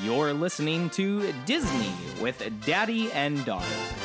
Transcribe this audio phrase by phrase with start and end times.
[0.00, 4.01] You're listening to Disney with Daddy and Daughter.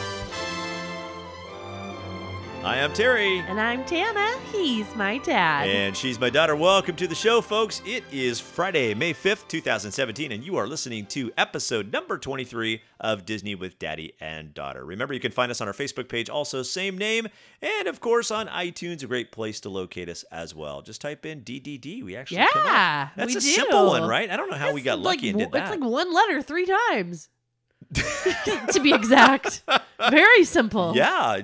[2.63, 3.39] Hi, I'm Terry.
[3.39, 4.37] And I'm Tana.
[4.51, 5.69] He's my dad.
[5.69, 6.53] And she's my daughter.
[6.55, 7.81] Welcome to the show, folks.
[7.85, 13.25] It is Friday, May 5th, 2017, and you are listening to episode number 23 of
[13.25, 14.83] Disney with Daddy and Daughter.
[14.83, 17.27] Remember, you can find us on our Facebook page, also same name,
[17.61, 20.81] and of course on iTunes, a great place to locate us as well.
[20.81, 22.03] Just type in DDD.
[22.03, 22.37] We actually.
[22.39, 23.47] Yeah, That's a do.
[23.47, 24.29] simple one, right?
[24.29, 25.71] I don't know how we got like lucky and did that.
[25.71, 27.29] It's like one letter three times.
[27.93, 29.63] to be exact.
[30.11, 30.93] Very simple.
[30.95, 31.41] Yeah,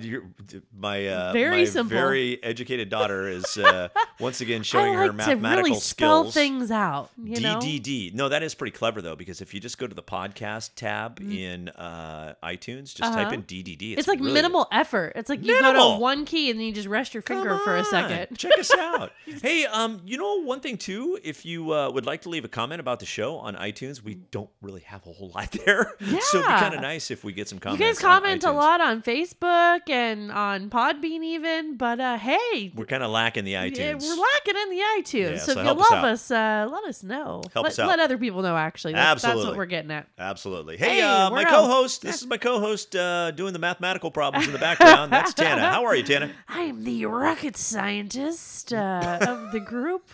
[0.78, 1.98] my uh, Very my simple.
[1.98, 6.22] very educated daughter is uh, once again showing I her like to mathematical really spell
[6.24, 6.34] skills.
[6.34, 7.10] things out.
[7.24, 7.58] You know?
[7.60, 8.14] DDD.
[8.14, 11.20] No, that is pretty clever though, because if you just go to the podcast tab
[11.20, 13.34] in uh, iTunes, just type Uh-huh.
[13.36, 13.98] in DDD.
[13.98, 15.14] It's, like really minimal effort.
[15.16, 17.76] It's like you go to one key and then you just rest your finger for
[17.78, 18.38] a second.
[18.38, 19.12] Check us out.
[19.42, 21.18] hey, um, you know one thing too.
[21.24, 24.16] If you uh, would like to leave a comment about the show on iTunes, we
[24.16, 26.20] don't really have a whole lot there, yeah.
[26.22, 27.80] so it'd be kind of nice if we get some comments.
[27.82, 28.56] You guys comment a iTunes.
[28.56, 33.54] lot on Facebook and on Podbean even, but uh hey, We're kind of lacking the
[33.54, 33.78] iTunes.
[33.78, 35.32] Yeah, we're lacking in the iTunes.
[35.32, 36.06] Yeah, so, so if you help us love out.
[36.06, 37.42] us, uh, let us know.
[37.54, 37.88] Help let, us out.
[37.88, 38.56] let other people know.
[38.58, 39.50] Actually, That- that's Absolutely.
[39.52, 40.08] what we're getting at.
[40.18, 40.78] Absolutely.
[40.78, 42.02] Hey, Hey, uh, my co-host.
[42.02, 45.12] This is my co-host uh, doing the mathematical problems in the background.
[45.12, 45.62] That's Tana.
[45.72, 46.32] How are you, Tana?
[46.48, 50.10] I am the rocket scientist uh, of the group.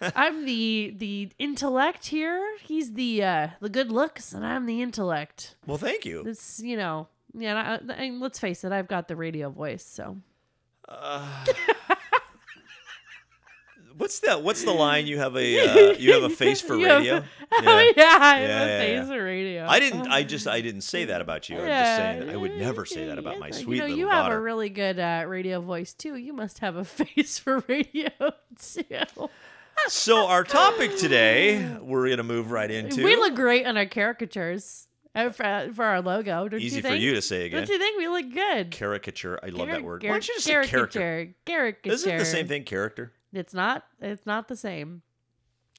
[0.14, 2.56] I'm the the intellect here.
[2.62, 5.56] He's the uh, the good looks, and I'm the intellect.
[5.66, 6.22] Well, thank you.
[6.22, 7.08] This, you know,
[7.40, 7.78] yeah.
[7.80, 10.16] and I, and let's face it, I've got the radio voice, so
[13.96, 14.44] What's that?
[14.44, 15.08] What's the line?
[15.08, 15.38] You have a
[15.90, 17.24] uh, you have a face for You have- radio.
[17.52, 19.04] Oh yeah, I have Yeah, a yeah, face yeah.
[19.06, 19.66] for radio.
[19.66, 20.06] I didn't.
[20.08, 20.46] I just.
[20.46, 21.56] I didn't say that about you.
[21.58, 24.04] I'm just saying I would never say that about my sweet you know, little you
[24.06, 24.22] daughter.
[24.22, 26.14] have a really good uh, radio voice too.
[26.16, 28.08] You must have a face for radio
[28.60, 28.84] too.
[29.88, 33.02] so our topic today, we're gonna move right into.
[33.04, 34.86] We look great on our caricatures
[35.26, 36.48] uh, for, for our logo.
[36.48, 37.02] Don't easy you for think?
[37.02, 37.60] you to say again.
[37.60, 38.70] Don't you think we look good?
[38.70, 39.38] Caricature.
[39.42, 40.02] I love that word.
[40.02, 40.98] Why don't you just say character?
[40.98, 41.34] caricature.
[41.44, 41.94] Caricature.
[41.94, 42.64] Isn't it the same thing?
[42.64, 43.12] Character.
[43.32, 43.84] It's not.
[44.00, 45.02] It's not the same.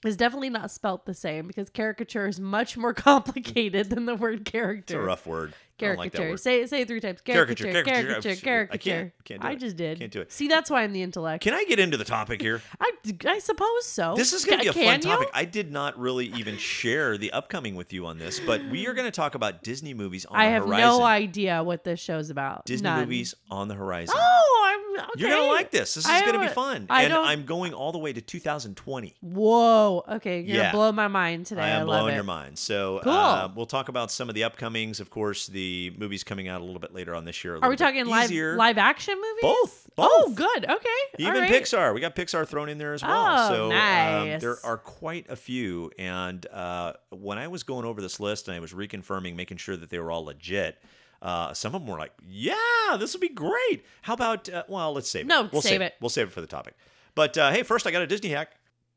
[0.06, 4.46] It's definitely not spelt the same because caricature is much more complicated than the word
[4.46, 4.94] character.
[4.96, 5.54] It's a rough word.
[5.80, 6.38] Don't like Caricature.
[6.38, 7.22] say say it three times.
[7.22, 7.92] Caricature, Caricature.
[7.92, 8.70] caricature, Caricature.
[8.74, 9.60] I can't- can't do I it.
[9.60, 10.00] just did.
[10.00, 10.32] Can't do it.
[10.32, 11.44] See, that's why I'm the intellect.
[11.44, 12.62] Can I get into the topic here?
[12.80, 12.92] I,
[13.26, 14.16] I suppose so.
[14.16, 15.00] This is going to be a fun you?
[15.10, 15.30] topic.
[15.34, 18.94] I did not really even share the upcoming with you on this, but we are
[18.94, 20.74] going to talk about Disney movies on I the horizon.
[20.74, 22.66] I have no idea what this show's about.
[22.66, 23.00] Disney None.
[23.02, 24.16] movies on the horizon.
[24.18, 24.59] Oh,
[24.98, 25.12] I'm okay.
[25.18, 25.94] You're to like this.
[25.96, 26.88] This is I going to be don't- fun.
[26.90, 29.16] I and don't- I'm going all the way to 2020.
[29.22, 30.04] Whoa.
[30.08, 30.62] Okay, you're Yeah.
[30.64, 31.62] gonna blow my mind today.
[31.62, 32.16] I am love blowing it.
[32.16, 32.58] your mind.
[32.58, 33.14] So Cool.
[33.14, 35.00] uh, we'll talk about some of the upcomings.
[35.00, 37.56] Of course, the movies coming out a little bit later on this year.
[37.56, 38.56] a Are we bit talking live easier.
[38.56, 39.42] live action movies?
[39.42, 40.36] Both, Oh, both.
[40.36, 40.66] good.
[40.70, 40.88] Okay.
[41.20, 41.52] Even All right.
[41.52, 43.50] Pixar, we got Pixar thrown in there as well.
[43.50, 44.42] Oh, so um, nice.
[44.42, 45.92] there are quite a few.
[45.98, 49.76] And uh, when I was going over this list and I was reconfirming, making sure
[49.78, 50.82] that they were all legit,
[51.22, 52.56] uh, some of them were like, "Yeah,
[53.00, 54.48] this would be great." How about?
[54.50, 55.28] Uh, well, let's save it.
[55.28, 55.94] No, we'll save it.
[56.02, 56.76] We'll save it for the topic.
[57.16, 58.52] But uh, hey, first I got a Disney hack.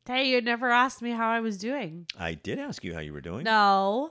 [0.07, 2.07] Hey, you never asked me how I was doing.
[2.19, 3.45] I did ask you how you were doing.
[3.45, 4.11] No.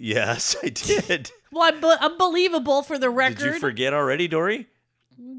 [0.00, 1.30] Yes, I did.
[1.50, 3.38] Well, unbe- unbelievable for the record.
[3.38, 4.66] did you forget already, Dory?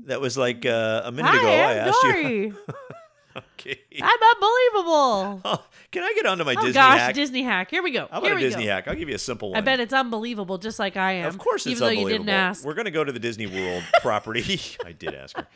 [0.05, 1.47] That was like uh, a minute Hi, ago.
[1.47, 2.57] I I'm asked you.
[3.59, 3.79] Okay.
[4.01, 5.41] I'm unbelievable.
[5.45, 7.15] Oh, can I get onto my oh Disney gosh, hack?
[7.15, 7.69] Disney hack.
[7.69, 8.07] Here we go.
[8.11, 8.71] How about Here a Disney go.
[8.71, 8.87] hack?
[8.87, 9.57] I'll give you a simple one.
[9.57, 11.27] I bet it's unbelievable, just like I am.
[11.27, 12.23] Of course, it's even though you unbelievable.
[12.25, 12.65] didn't ask.
[12.65, 14.59] We're going to go to the Disney World property.
[14.85, 15.47] I did ask her.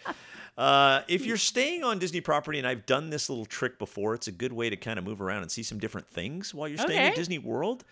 [0.58, 4.28] Uh, if you're staying on Disney property, and I've done this little trick before, it's
[4.28, 6.78] a good way to kind of move around and see some different things while you're
[6.78, 7.84] staying at Disney World.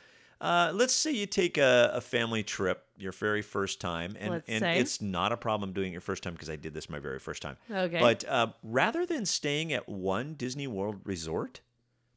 [0.41, 4.49] Uh, let's say you take a, a family trip, your very first time, and, Let's
[4.49, 4.79] and say.
[4.79, 7.19] it's not a problem doing it your first time because I did this my very
[7.19, 7.57] first time.
[7.69, 7.99] Okay.
[7.99, 11.61] But uh, rather than staying at one Disney World resort,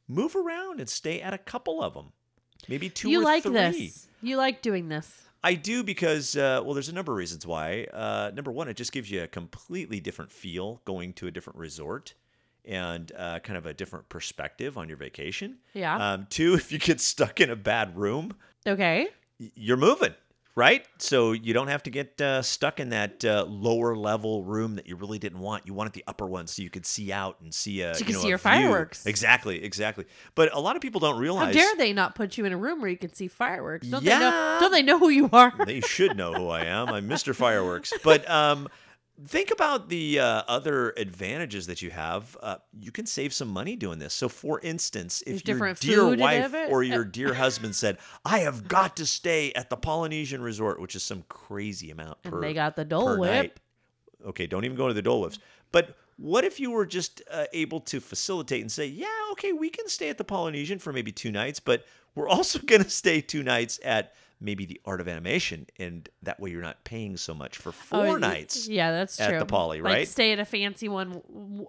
[0.09, 2.13] move around and stay at a couple of them,
[2.67, 3.53] maybe two you or like three.
[3.53, 4.09] this.
[4.23, 5.23] You like doing this.
[5.43, 7.85] I do because, uh, well, there's a number of reasons why.
[7.93, 11.59] Uh, number one, it just gives you a completely different feel going to a different
[11.59, 12.15] resort
[12.65, 15.57] and uh, kind of a different perspective on your vacation.
[15.75, 16.13] Yeah.
[16.13, 18.35] Um, two, if you get stuck in a bad room,
[18.67, 19.09] okay.
[19.39, 20.15] you're moving.
[20.57, 20.87] right?
[20.99, 24.87] So you don't have to get uh, stuck in that uh, lower level room that
[24.87, 25.67] you really didn't want.
[25.67, 28.05] You wanted the upper one so you could see out and see a So you
[28.05, 28.43] can know, see your view.
[28.43, 29.05] fireworks.
[29.05, 30.05] Exactly, exactly.
[30.37, 31.47] But a lot of people don't realize.
[31.47, 33.89] How dare they not put you in a room where you can see fireworks?
[33.89, 34.21] Don't they Yeah.
[34.21, 34.57] know?
[34.61, 35.53] Don't they know who you are?
[35.67, 36.89] they should know who I am.
[36.89, 37.35] I'm Mr.
[37.35, 37.93] Fireworks.
[38.05, 38.69] But um,
[39.27, 42.37] think about the uh, other advantages that you have.
[42.43, 44.15] Uh, you can save some money doing this.
[44.15, 48.69] So, for instance, There's if your dear wife or your dear husband said, "I have
[48.69, 52.55] got to stay at the Polynesian Resort," which is some crazy amount per and they
[52.55, 53.43] got the Dole night.
[53.43, 53.61] Whip.
[54.27, 55.39] Okay, don't even go to the Dole Whips.
[55.71, 59.69] But what if you were just uh, able to facilitate and say, yeah, okay, we
[59.69, 61.85] can stay at the Polynesian for maybe two nights, but
[62.15, 66.39] we're also going to stay two nights at maybe the Art of Animation, and that
[66.41, 68.69] way you're not paying so much for Oh, four y- nights.
[68.69, 69.39] Yeah, that's at true.
[69.39, 70.09] the Poly, Like right?
[70.09, 71.23] stay at a fancy one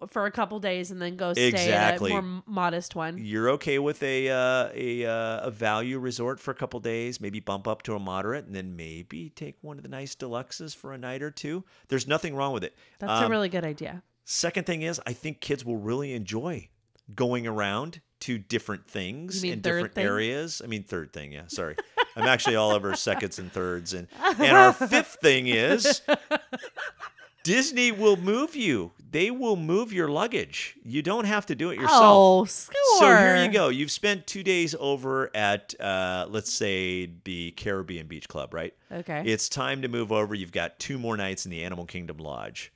[0.08, 2.12] for a couple days and then go stay Exactly.
[2.14, 3.18] at a more modest one.
[3.18, 7.40] You're okay with a uh, a uh, a value resort for a couple days, maybe
[7.40, 10.94] bump up to a moderate, and then maybe take one of the nice deluxes for
[10.94, 11.64] a night or two.
[11.88, 12.76] There's nothing wrong with it.
[13.00, 14.04] That's a Um, really good idea.
[14.26, 16.70] Second thing is, I think kids will really enjoy
[17.14, 20.06] going around to different things in different thing?
[20.06, 20.62] areas.
[20.64, 21.44] I mean, third thing, yeah.
[21.48, 21.76] Sorry,
[22.16, 23.94] I'm actually all over seconds and thirds.
[23.94, 26.02] And and our fifth thing is,
[27.44, 28.92] Disney will move you.
[29.12, 30.76] They will move your luggage.
[30.84, 32.02] You don't have to do it yourself.
[32.04, 32.76] Oh, score.
[33.00, 33.70] So here you go.
[33.70, 38.74] You've spent two days over at, uh, let's say, the Caribbean Beach Club, right?
[38.92, 39.24] Okay.
[39.26, 40.34] It's time to move over.
[40.36, 42.74] You've got two more nights in the Animal Kingdom Lodge.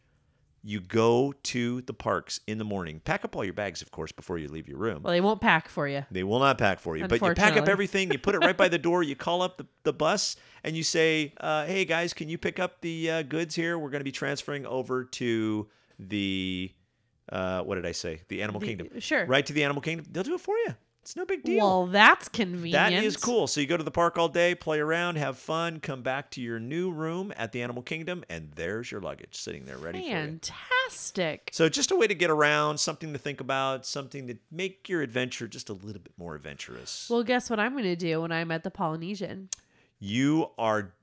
[0.61, 2.99] You go to the parks in the morning.
[3.05, 5.03] Pack up all your bags, of course, before you leave your room.
[5.03, 6.05] well, they won't pack for you.
[6.11, 8.11] They will not pack for you, but you pack up everything.
[8.11, 9.01] You put it right by the door.
[9.03, 12.59] You call up the, the bus and you say, uh, "Hey guys, can you pick
[12.59, 13.79] up the uh, goods here?
[13.79, 15.67] We're going to be transferring over to
[15.97, 16.71] the
[17.31, 18.21] uh, what did I say?
[18.27, 18.99] The Animal The- Kingdom.
[18.99, 19.25] sure.
[19.25, 20.07] Right to the Animal Kingdom.
[20.11, 20.75] They'll do it for you.
[21.01, 21.57] It's no big deal.
[21.57, 22.73] Well, that's convenient.
[22.73, 23.47] That is cool.
[23.47, 26.41] So you go to the park all day, play around, have fun, come back to
[26.41, 30.05] your new room at the Animal Kingdom, and there's your luggage sitting there ready for
[30.05, 30.13] you.
[30.13, 31.49] Fantastic.
[31.51, 35.01] So just a way to get around, something to think about, something to make your
[35.01, 37.07] adventure just a little bit more adventurous.
[37.09, 39.49] Well, guess what I'm going to do when I'm at the Polynesian?
[39.99, 40.93] you are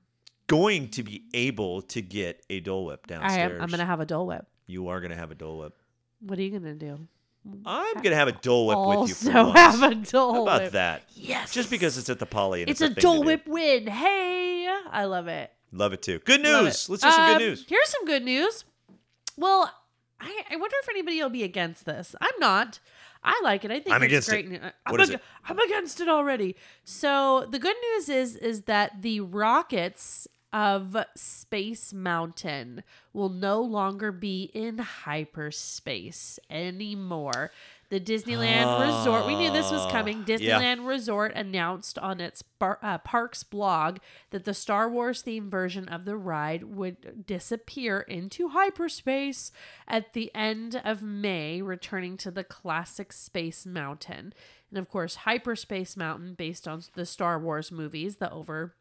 [0.47, 3.51] going to be able to get a Dole Whip I downstairs.
[3.53, 4.47] am, I'm going to have a Dole Whip.
[4.65, 5.73] You are going to have a Dole Whip.
[6.19, 7.07] What are you going to do?
[7.65, 9.57] I'm going to have a Dole Whip with you for also once.
[9.79, 10.35] have a Dole Whip.
[10.35, 10.71] How about Whip.
[10.73, 11.03] that?
[11.15, 11.53] Yes.
[11.53, 13.25] Just because it's at the Poly and it's, it's, a thing to Dole do.
[13.27, 13.87] Whip win.
[13.87, 15.51] Hey, I love it.
[15.71, 16.19] Love it too.
[16.19, 16.85] Good Love news.
[16.85, 16.91] it.
[16.91, 17.65] Let's hear some Um, good news.
[17.67, 18.63] Here's some good news.
[19.37, 19.71] Well,
[20.19, 22.15] I, I wonder if anybody will be against this.
[22.21, 22.79] I'm not.
[23.23, 23.71] I like it.
[23.71, 24.31] I think I'm it's against it.
[24.31, 24.49] great.
[24.49, 25.21] new- I'm, What is it?
[25.45, 26.55] I'm against it already.
[26.83, 32.83] So the good news is is that the rockets of Space Mountain
[33.13, 37.51] will no longer be in hyperspace anymore.
[37.89, 40.25] The Disneyland Resort, we knew this was coming.
[40.27, 40.59] Ah, yeah.
[40.59, 43.99] Disneyland Resort announced on its bar, uh, parks blog
[44.31, 49.51] that the Star Wars themed version of the ride would disappear into hyperspace
[49.87, 54.33] at the end of May, returning to the classic Space Mountain.
[54.69, 58.75] And of course, Hyperspace Mountain, based on the Star Wars movies, the over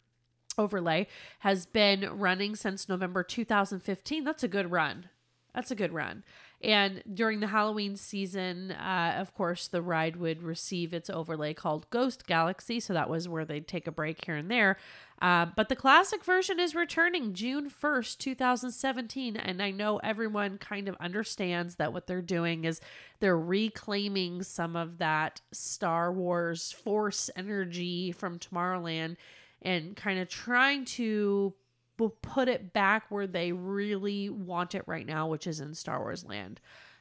[0.58, 1.06] overlay
[1.40, 4.24] has been running since November 2015.
[4.24, 5.08] That's a good run.
[5.54, 6.22] That's a good run.
[6.62, 11.88] And during the Halloween season, uh, of course, the ride would receive its overlay called
[11.90, 12.80] Ghost Galaxy.
[12.80, 14.76] So that was where they'd take a break here and there.
[15.20, 19.36] Uh, but the classic version is returning June 1st, 2017.
[19.36, 22.80] And I know everyone kind of understands that what they're doing is
[23.20, 29.16] they're reclaiming some of that Star Wars force energy from Tomorrowland
[29.62, 31.54] and kind of trying to
[31.96, 36.00] b- put it back where they really want it right now, which is in Star
[36.00, 36.60] Wars land.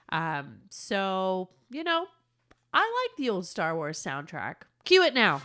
[0.09, 2.05] Um, so, you know,
[2.73, 4.55] I like the old Star Wars soundtrack.
[4.83, 5.41] Cue it now.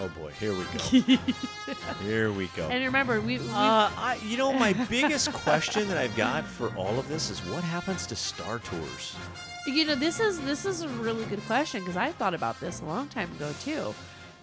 [0.00, 1.22] Oh boy, here we go.
[2.04, 2.68] here we go.
[2.68, 6.74] And remember, we, we Uh, I, you know, my biggest question that I've got for
[6.76, 9.16] all of this is what happens to Star Tours?
[9.66, 12.80] you know, this is this is a really good question because I thought about this
[12.80, 13.94] a long time ago too.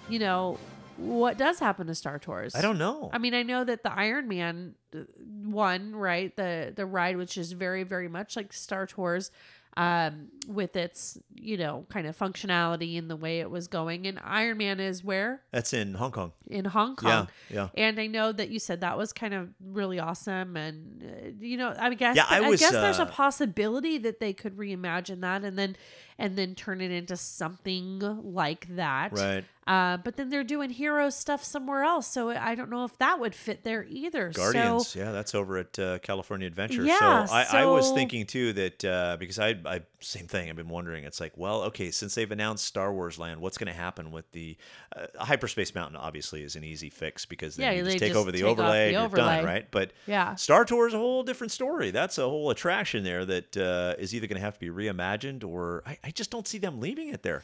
[0.08, 0.58] You know,
[0.98, 2.56] what does happen to Star Tours?
[2.56, 3.10] I don't know.
[3.12, 5.00] I mean, I know that the Iron Man uh,
[5.44, 6.36] one, right?
[6.36, 9.32] The the ride, which is very very much like Star Tours,
[9.78, 14.08] um, with its you know kind of functionality and the way it was going.
[14.08, 16.32] And Iron Man is where That's in Hong Kong.
[16.48, 17.28] in Hong Kong.
[17.50, 17.84] Yeah, yeah.
[17.84, 21.58] And I know that you said that was kind of really awesome, and uh, you
[21.58, 25.22] know, I guess Yeah, I was, guess there's a uh, possibility that they could reimagine
[25.22, 25.76] that and then
[26.18, 29.12] and then turn it into something like that.
[29.12, 29.44] Right.
[29.68, 33.20] Uh, but then they're doing hero stuff somewhere else, so I don't know if that
[33.20, 34.30] would fit there either.
[34.30, 36.84] Guardians, So, yeah, that's over at uh, California Adventure.
[36.84, 40.52] Yeah, so I, I was thinking too that uh, because I, I same thing.
[40.52, 41.04] I've been wondering.
[41.04, 44.32] It's like, well, okay, since they've announced Star Wars Land, what's going to happen with
[44.34, 44.56] the
[44.96, 45.98] uh, Hyperspace Mountain?
[45.98, 48.40] Obviously, is an easy fix because then Yeah, you they just take just over the
[48.42, 49.66] take overlay the and you're done, right?
[49.72, 50.36] But Yeah.
[50.36, 51.90] Star Tour is a whole different story.
[51.90, 55.44] That's a whole attraction there that uh, is either going to have to be reimagined
[55.44, 57.44] or I, I just don't see them leaving it there.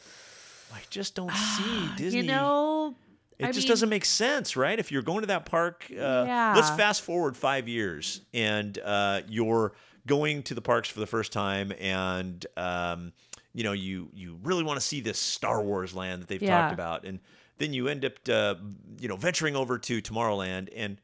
[0.72, 2.20] I just don't see Disney.
[2.20, 2.94] you know,
[3.38, 4.78] It I just mean- doesn't make sense, right?
[4.78, 9.72] If you're going to that park, uh, let's fast forward five years and uh, you're
[10.06, 13.12] going to the parks for the first time, and um,
[13.52, 16.60] you know you you really want to see this Star Wars land that they've Yeah.
[16.62, 17.20] talked about, and
[17.58, 18.54] then you end up uh,
[18.98, 20.98] you know venturing over to Tomorrowland and.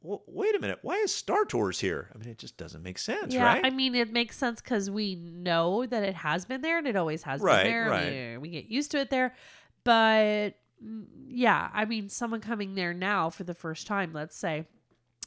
[0.00, 0.78] Wait a minute!
[0.82, 2.10] Why is Star Tours here?
[2.14, 3.64] I mean, it just doesn't make sense, yeah, right?
[3.64, 6.94] I mean, it makes sense because we know that it has been there and it
[6.94, 7.90] always has Right, been there.
[7.90, 8.40] right.
[8.40, 9.34] We, we get used to it there.
[9.82, 10.50] But
[10.84, 14.66] mm, yeah, I mean, someone coming there now for the first time, let's say,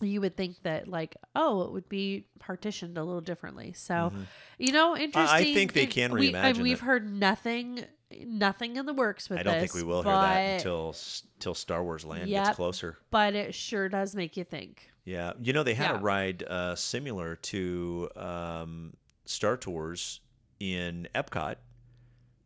[0.01, 3.74] you would think that, like, oh, it would be partitioned a little differently.
[3.74, 4.13] So,
[4.58, 5.48] you know, interesting.
[5.48, 7.84] I think they can we, and reimagine we've heard nothing,
[8.25, 10.96] nothing in the works with I don't think we will hear that until
[11.36, 12.44] until Star Wars Land Yep.
[12.46, 12.98] gets closer.
[13.10, 14.89] But it sure does make you think.
[15.06, 18.94] Yeah, you know they had a ride uh, similar to um,
[19.25, 20.20] Star Tours
[20.60, 21.56] in Epcot,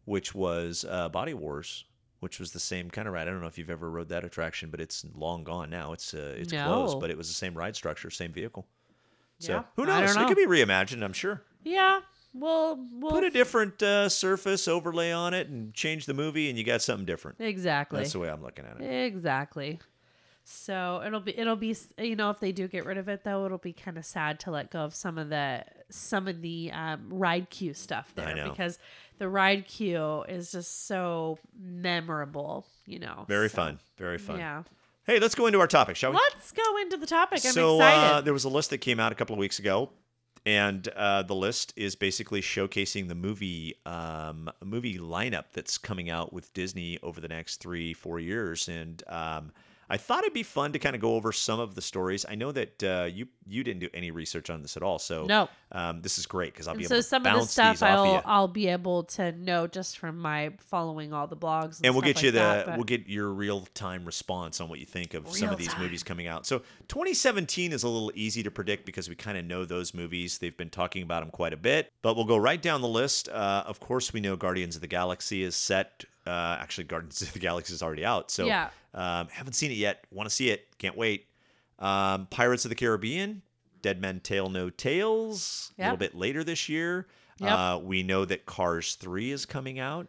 [0.06, 1.84] which was uh, Body Wars,
[2.22, 3.28] which was the same kind of ride.
[3.28, 5.92] I don't know if you've ever rode that attraction, but it's long gone now.
[5.94, 8.66] It's uh, it's closed, but it was the same ride structure, same vehicle.
[9.40, 10.14] So Yeah, who knows?
[10.16, 11.04] don't It could be reimagined.
[11.04, 11.42] I'm sure.
[11.64, 12.00] Yeah,
[12.36, 16.58] we'll we'll Put a different uh, surface overlay on it and change the movie, and
[16.58, 17.40] you got something different.
[17.40, 18.00] exactly.
[18.00, 19.06] That's the way I'm looking at it.
[19.06, 19.80] Exactly.
[20.48, 23.46] So it'll be it'll be you know if they do get rid of it though
[23.48, 26.70] it'll be kind of sad to let go of some of the some of the
[26.72, 28.78] um, ride queue stuff there because
[29.18, 33.80] the ride queue is just so memorable you know Very so, fun.
[33.98, 34.38] Very fun.
[34.38, 34.64] yeah
[35.08, 36.18] Hey, let's go into our topic, shall we?
[36.34, 39.00] let's go into the topic I'm so excited Uh, there was a list that came
[39.00, 39.90] out a couple of weeks ago,
[40.46, 46.32] and uh, the list is basically showcasing the movie um, movie lineup that's coming out
[46.32, 49.52] with Disney over the next three four years, and um,
[49.90, 52.26] I thought it'd be fun to kind of go over some of the stories.
[52.28, 55.26] I know that uh, you you didn't do any research on this at all, so
[55.26, 55.48] No.
[55.72, 57.52] um, this is great because I'll be and able so to some of the bounce
[57.52, 58.22] stuff these off I'll of you.
[58.26, 62.02] I'll be able to know just from my following all the blogs and, and we'll
[62.02, 64.86] get you like the that, but- we'll get your real time response on what you
[64.88, 65.84] think of some of these Real-time.
[65.84, 66.48] movies coming out.
[66.48, 70.38] So 2017 is a little easy to predict because we kind of know those movies.
[70.40, 73.30] They've been talking about them quite a bit, but we'll go right down the list.
[73.30, 76.06] Uh, of course, we know Guardians of the Galaxy is set.
[76.28, 78.70] Uh, actually, Guardians of the Galaxy is already out, so Yeah.
[78.94, 80.06] um, haven't seen it yet.
[80.12, 80.68] Want to see it?
[80.80, 81.28] Can't wait.
[81.80, 83.42] Um, Pirates of the Caribbean,
[83.82, 87.08] Dead Men Tell No Tales, a little bit later this year.
[87.40, 87.52] Yep.
[87.52, 90.08] Uh, we know that Cars 3 is coming out.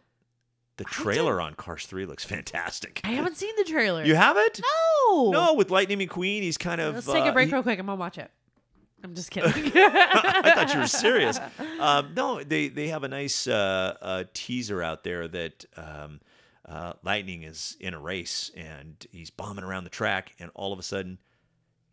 [0.77, 3.01] The trailer on Cars 3 looks fantastic.
[3.03, 4.61] I haven't seen the trailer You haven't?
[5.07, 6.93] no No, with Lightning McQueen, he's kind of.
[6.95, 8.31] let's take uh, a break he- real quick I'm gonna watch it
[9.03, 11.39] I'm just kidding I thought you were serious.
[11.79, 16.19] Um, no, they they have a nice uh, uh, teaser out there that um,
[16.67, 20.79] uh, Lightning is in a race and he's bombing around the track, and all of
[20.79, 21.19] a sudden,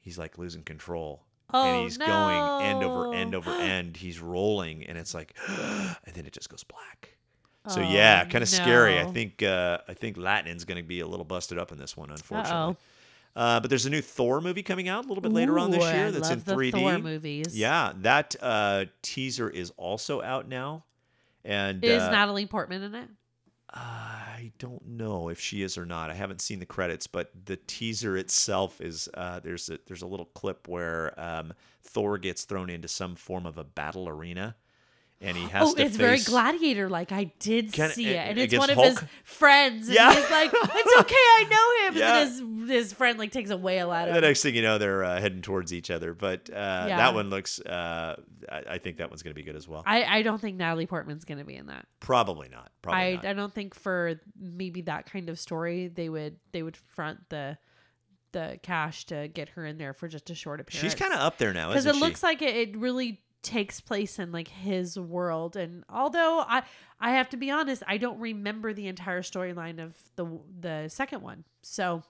[0.01, 1.23] he's like losing control.
[1.53, 3.99] Oh, and he's going end over end over end.
[3.99, 7.15] He's rolling, and it's like, and then it just goes black.
[7.69, 8.99] So Oh, yeah, kind of scary.
[8.99, 11.95] I think uh, I think Lightning's going to be a little busted up in this
[11.95, 12.53] one, unfortunately.
[12.75, 12.77] Uh-oh.
[13.37, 15.83] Uh, but there's a new Thor movie coming out a little bit later on this
[15.93, 16.73] year that's in 3D.
[16.73, 17.57] Thor movies.
[17.57, 20.85] Yeah, that uh, teaser is also out now.
[21.45, 23.09] And Is uh, Natalie Portman in it?
[23.71, 26.11] I don't know if she is or not.
[26.11, 30.07] I haven't seen the credits, but the teaser itself is uh, there's a, there's a
[30.07, 34.55] little clip where um, Thor gets thrown into some form of a battle arena,
[35.21, 37.13] and he has Oh, to it's very gladiator like.
[37.13, 38.17] I did Can- see it.
[38.17, 39.01] And it's one of Hulk?
[39.01, 39.87] his friends.
[39.89, 40.13] And Yeah.
[40.15, 41.97] he's like, it's okay, I know him.
[41.99, 42.19] Yeah.
[42.21, 44.21] And his, his friend like takes a whale at The him.
[44.23, 46.13] next thing you know, they're uh, heading towards each other.
[46.15, 46.97] But uh, Yeah.
[46.99, 47.59] that one looks.
[47.61, 48.17] Uh,
[48.51, 49.83] I, I think that one's going to be good as well.
[49.87, 51.87] I, I don't think Natalie Portman's going to be in that.
[52.01, 52.71] Probably not.
[52.83, 53.25] Probably I, not.
[53.25, 57.57] I don't think for maybe that kind of story they would they would front the
[58.33, 60.83] the cash to get her in there for just a short appearance.
[60.83, 62.01] She's kind of up there now, because isn't she?
[62.01, 62.11] Because it she?
[62.11, 66.63] looks like it, it really takes place in like his world and although i
[67.01, 70.27] i have to be honest i don't remember the entire storyline of the
[70.61, 72.03] the second one so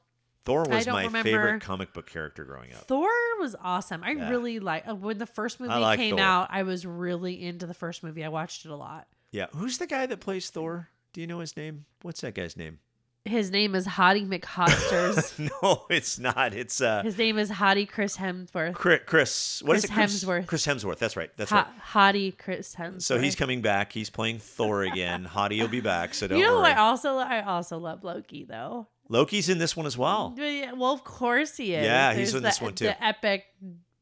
[0.47, 2.87] Thor was my remember- favorite comic book character growing up.
[2.87, 3.09] thor
[3.41, 4.31] was awesome i Yeah.
[4.31, 6.25] really like uh, when the first movie like came Thor.
[6.25, 9.79] out i was really into the first movie i watched it a lot Yeah, who's
[9.79, 10.89] the guy that plays Thor?
[11.13, 11.85] Do you know his name?
[12.03, 12.79] What's that guy's name?
[13.27, 15.39] His name is Hottie McHosters.
[15.63, 16.53] no, it's not.
[16.53, 18.75] It's uh, His name is Hottie Chris Hemsworth.
[18.75, 19.01] Chris.
[19.07, 19.95] Chris what is Chris it?
[19.95, 20.47] Chris Hemsworth.
[20.47, 20.99] Chris Hemsworth.
[20.99, 21.31] That's right.
[21.39, 21.67] That's right.
[21.93, 23.01] Hottie Chris Hemsworth.
[23.03, 23.93] So he's coming back.
[23.93, 25.25] He's playing Thor again.
[25.33, 26.13] Hottie will be back.
[26.13, 26.73] So don't You know, worry.
[26.73, 28.89] I also I also love Loki though.
[29.09, 30.35] Loki's in this one as well.
[30.37, 31.85] Well, of course he is.
[31.85, 32.85] Yeah, he's There's in this the- one, too.
[32.87, 33.45] The epic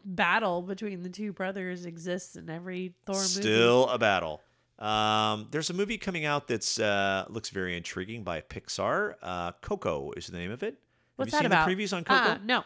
[0.04, 3.26] battle between the two brothers exists in every Thor movie.
[3.26, 4.40] Still a battle.
[4.82, 9.14] Um, there's a movie coming out that's uh, looks very intriguing by Pixar.
[9.22, 10.76] Uh, Coco is the name of it.
[11.16, 11.68] What's Have you that seen about?
[11.68, 12.30] the previews on Coco?
[12.32, 12.64] Uh, no.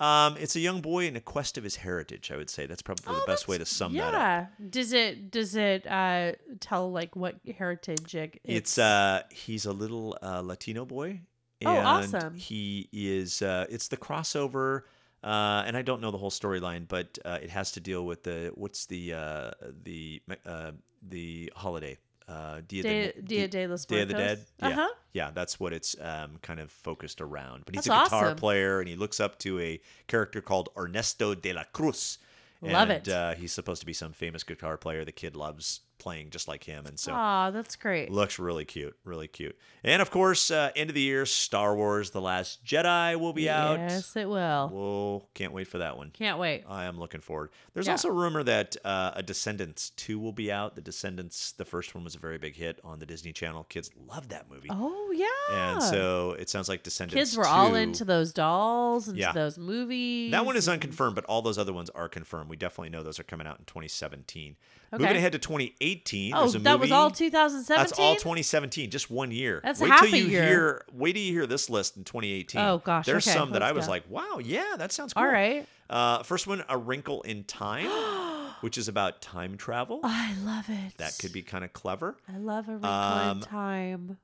[0.00, 2.30] Um, it's a young boy in a quest of his heritage.
[2.30, 4.10] I would say that's probably the Oh, best way to sum yeah.
[4.12, 4.14] that
[4.60, 4.70] up.
[4.70, 10.16] Does it does it uh tell like what heritage it, It's uh, he's a little
[10.22, 11.22] uh, Latino boy.
[11.66, 12.34] Oh, and awesome.
[12.36, 13.42] He is.
[13.42, 14.82] Uh, it's the crossover.
[15.22, 18.22] Uh, and I don't know the whole storyline, but uh, it has to deal with
[18.22, 19.50] the what's the uh,
[19.82, 20.70] the uh,
[21.02, 21.98] the holiday
[22.28, 24.44] uh, Dia, Dia- de, Dia de los Day of the Dead.
[24.60, 24.88] Yeah, Uh-huh.
[25.14, 27.64] yeah, that's what it's um, kind of focused around.
[27.64, 28.36] But he's That's a guitar awesome.
[28.38, 32.18] player, and he looks up to a character called Ernesto de la Cruz.
[32.60, 33.12] Love and, it.
[33.12, 35.04] Uh, he's supposed to be some famous guitar player.
[35.04, 38.10] The kid loves playing just like him, and so Aw, that's great.
[38.10, 39.56] looks really cute, really cute.
[39.84, 43.48] And of course, uh, end of the year, Star Wars: The Last Jedi will be
[43.50, 43.78] out.
[43.78, 44.68] Yes, it will.
[44.68, 46.10] Whoa, can't wait for that one.
[46.10, 46.64] Can't wait.
[46.68, 47.50] I am looking forward.
[47.74, 47.92] There's Yeah.
[47.92, 50.74] also a rumor that uh, a Descendants 2 will be out.
[50.74, 53.64] The Descendants, the first one was a very big hit on the Disney Channel.
[53.64, 54.68] Kids love that movie.
[54.70, 55.72] Oh yeah.
[55.74, 59.32] And so it sounds like Descendants kids were all into those dolls, into Yeah.
[59.32, 60.30] those movies.
[60.32, 62.48] That one is unconfirmed, but all those other ones are confirmed.
[62.50, 64.56] We definitely know those are coming out in 2017.
[64.92, 65.02] Okay.
[65.02, 65.87] Moving ahead to 2018,
[66.34, 67.76] Oh, there's a that was all 2017.
[67.76, 69.60] That's all 2017, just one year.
[69.62, 70.42] That's wait half till a you year.
[70.46, 70.84] hear.
[70.92, 72.60] Wait till you hear this list in 2018.
[72.60, 73.92] Oh, gosh, there's okay, some that I was go.
[73.92, 75.22] like, wow, yeah, that sounds cool.
[75.24, 75.66] All right.
[75.90, 77.88] Uh, first one, A Wrinkle in Time,
[78.60, 80.00] which is about time travel.
[80.04, 80.96] I love it.
[80.98, 82.16] That could be kind of clever.
[82.32, 84.18] I love a wrinkle Um, in time.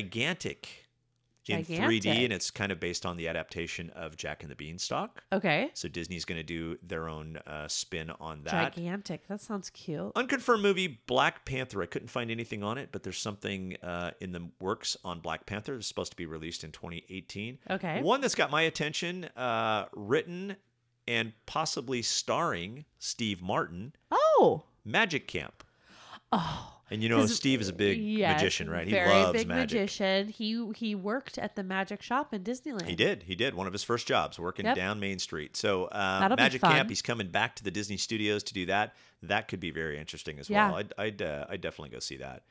[0.00, 0.68] Gigantic,
[1.50, 5.22] in 3D, and it's kind of based on the adaptation of Jack and the Beanstalk.
[5.32, 5.70] Okay.
[5.74, 8.74] So Disney's going to do their own uh, spin on that.
[8.74, 9.26] Gigantic.
[9.28, 10.12] That sounds cute.
[10.16, 11.82] Unconfirmed movie Black Panther.
[11.82, 15.46] I couldn't find anything on it, but there's something uh, in the works on Black
[15.46, 15.74] Panther.
[15.76, 17.58] It's supposed to be released in 2018.
[17.70, 18.02] Okay.
[18.02, 20.56] One that's got my attention, uh, written
[21.08, 24.64] and possibly starring Steve Martin, Oh.
[24.84, 25.64] Magic Camp.
[26.32, 26.79] Oh.
[26.90, 28.84] And you know, Steve is a big yes, magician, right?
[28.86, 29.78] He very loves big magic.
[29.80, 30.28] magician.
[30.28, 32.86] He he worked at the magic shop in Disneyland.
[32.86, 33.22] He did.
[33.22, 33.54] He did.
[33.54, 34.76] One of his first jobs working Yep.
[34.76, 35.56] down Main Street.
[35.56, 36.60] So uh, Magic.
[36.60, 36.88] Camp.
[36.88, 38.94] He's coming back to the Disney Studios to do that.
[39.22, 40.68] That could be very interesting as Yeah.
[40.70, 40.78] well.
[40.78, 42.42] I'd I'd, uh, I'd definitely go see that.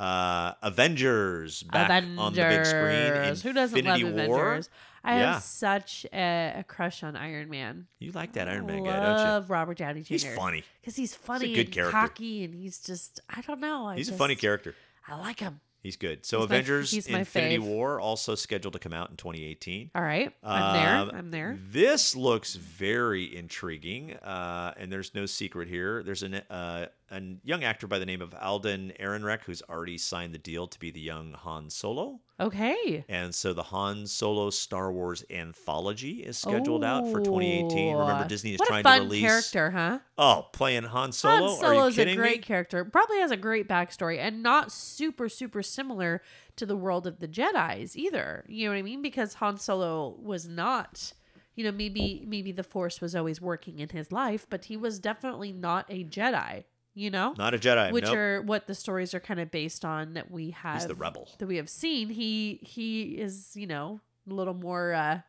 [0.00, 2.82] Uh, Avengers back on the big screen.
[2.84, 3.42] Avengers.
[3.42, 4.46] Who doesn't Infinity love War.
[4.48, 4.70] Avengers?
[5.04, 5.32] I Yeah.
[5.34, 7.86] have such a, a crush on Iron Man.
[7.98, 9.24] You like that Iron Man guy, don't you?
[9.24, 10.12] love Robert Downey Jr.
[10.12, 10.64] He's funny.
[10.80, 11.92] because he's funny he's good and character.
[11.92, 13.86] cocky, and he's just I don't know.
[13.86, 14.74] I He's a funny character.
[15.08, 15.60] I like him.
[15.82, 16.26] He's good.
[16.26, 17.62] So He's Avengers my Infinity fave.
[17.62, 19.90] War also scheduled to come out in 2018.
[19.94, 20.74] All right, I'm Um,
[21.08, 21.18] there.
[21.18, 21.58] I'm there.
[21.70, 26.02] This looks very intriguing, uh, and there's no secret here.
[26.02, 30.32] There's an, uh, a young actor by the name of Alden Ehrenreich who's already signed
[30.32, 32.20] the deal to be the young Han Solo.
[32.38, 33.04] Okay.
[33.08, 37.96] And so the Han Solo Star Wars anthology is scheduled out for 2018.
[37.96, 39.24] Remember, Disney is what trying a fun to release.
[39.24, 39.98] A character, huh?
[40.16, 41.34] Oh, playing Han Solo?
[41.34, 42.42] Han you Solo's a great me?
[42.42, 42.84] character.
[42.84, 46.22] Probably has a great backstory and not super, super similar
[46.56, 48.44] to the world of the Jedi's either.
[48.48, 49.02] You know what I mean?
[49.02, 51.12] Because Han Solo was not,
[51.56, 54.98] you know, maybe maybe the Force was always working in his life, but he was
[54.98, 56.64] definitely not a Jedi.
[56.94, 57.92] You know, Not a Jedi.
[57.92, 58.16] which nope.
[58.16, 60.76] are what the stories are kind of based on that we have.
[60.76, 61.28] he's the rebel.
[61.38, 62.08] that we have seen.
[62.08, 65.24] He he is you know a little more uh, a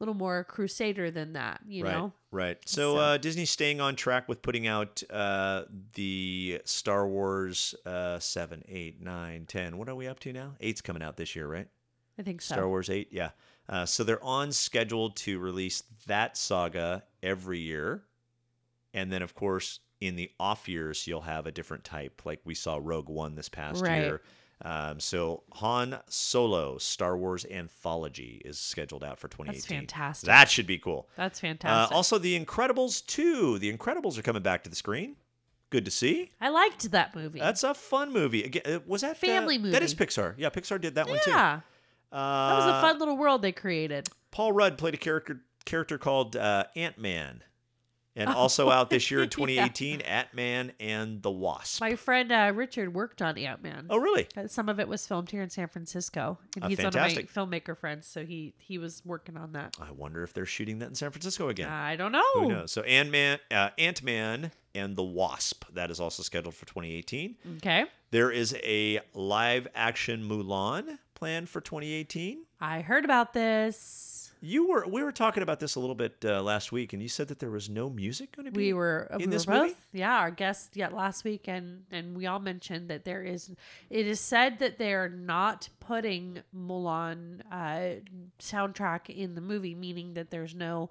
[0.00, 1.60] little more crusader than that.
[1.66, 2.12] You right, know.
[2.30, 2.58] Right.
[2.66, 8.18] So, So- Uh, Disney's staying on track with putting out uh, the Star Wars uh,
[8.18, 9.78] 7, 8, 9, 10.
[9.78, 10.54] What are we up to now?
[10.60, 11.68] Eight's coming out this year, right?
[12.18, 12.54] I think so.
[12.54, 13.30] Star Wars 8, yeah.
[13.68, 18.04] Uh, so they're on schedule to release that saga every year.
[18.94, 22.54] And then, of course, in the off years, you'll have a different type, like we
[22.54, 24.02] saw Rogue One this past Right.
[24.02, 24.22] year.
[24.62, 29.54] Um, so Han Solo Star Wars Anthology is scheduled out for 2018.
[29.54, 30.26] that's fantastic.
[30.26, 31.08] That should be cool.
[31.16, 31.94] That's Uh, fantastic.
[31.96, 33.58] also, The Incredibles 2.
[33.60, 35.16] The Incredibles are coming back to the screen.
[35.70, 36.32] Good to see.
[36.40, 37.38] I liked that movie.
[37.38, 38.42] That's a fun movie.
[38.44, 40.06] Again, uh, was that uh, Family That is movie.
[40.06, 40.34] Pixar.
[40.38, 41.30] Yeah, Pixar did that one too.
[41.30, 41.60] yeah,
[42.10, 44.08] Uh, that was a fun little world they created.
[44.30, 47.42] Paul Rudd played a character character called uh, Ant Man,
[48.18, 51.80] and also out this year in 2018, Ant Man and the Wasp.
[51.80, 53.86] My friend uh, Richard worked on Ant Man.
[53.90, 54.26] oh, really?
[54.46, 57.30] Some of it was filmed here in San Francisco, and Ah, he's fantastic.
[57.34, 59.76] one of my filmmaker friends, so he he was working on that.
[59.80, 61.68] I wonder if they're shooting that in San Francisco again.
[61.68, 62.22] I don't know.
[62.34, 62.72] Who knows?
[62.72, 65.64] So Ant Man, uh, Ant Man, and the Wasp.
[65.72, 67.36] That is also scheduled for 2018.
[67.56, 67.84] Okay.
[68.10, 72.44] There is a live action Mulan planned for 2018.
[72.60, 74.27] I heard about this.
[74.40, 77.08] You were we were talking about this a little bit uh, last week, and you
[77.08, 78.68] said that there was no music going to be.
[78.68, 79.76] We were in we this were both movie?
[79.92, 83.50] yeah our guest yet last week and and we all mentioned that there is
[83.90, 88.00] it is said that they're not putting Mulan uh
[88.38, 90.90] soundtrack in the movie meaning that there's no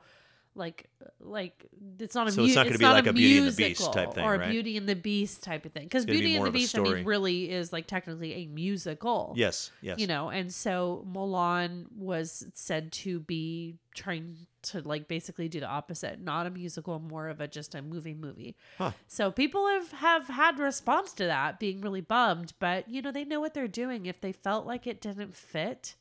[0.58, 0.86] like
[1.20, 1.66] like
[2.00, 3.94] it's not a So mu- it's not gonna be like a Beauty and the Beast
[3.94, 4.50] type thing, or a right?
[4.52, 6.82] Beauty and the Beast type of thing because gonna be Beauty and the Beast I
[6.82, 10.00] mean really is like technically a musical Yes, yes.
[10.00, 15.68] you know and so Mulan was said to be trying to like basically do the
[15.68, 18.92] opposite not a musical more of a just a movie movie Huh.
[19.08, 23.24] so people have have had response to that being really bummed but you know they
[23.26, 25.96] know what they're doing if they felt like it didn't fit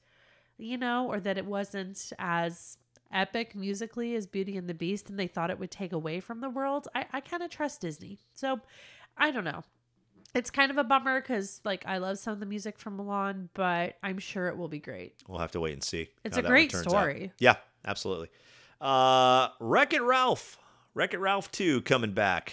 [0.59, 2.77] you know or that it wasn't as
[3.13, 6.41] epic musically as beauty and the beast and they thought it would take away from
[6.41, 8.61] the world i, I kind of trust disney so
[9.17, 9.63] i don't know
[10.35, 13.49] it's kind of a bummer because like i love some of the music from mulan
[13.55, 16.09] but i'm sure it will be great We'll have to wait and see.
[16.25, 16.91] It's a great turns out.
[16.91, 17.33] story.
[17.39, 18.29] Yeah, absolutely.
[18.81, 20.59] Uh, Wreck It Ralph,
[20.95, 22.53] Wreck It Ralph Two coming back.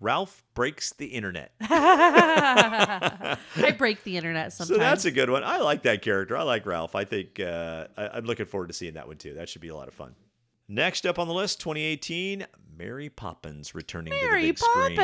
[0.00, 1.52] Ralph breaks the internet.
[1.60, 3.36] i
[3.78, 5.42] break the internet sometimes So that's a good one.
[5.44, 6.36] I like that character.
[6.36, 6.94] I like Ralph.
[6.94, 9.34] I think uh, I, I'm looking forward to seeing that one too.
[9.34, 10.14] That should be a lot of fun.
[10.68, 12.44] Next up on the list, 2018,
[12.76, 14.98] Mary Poppins returning to the big screen.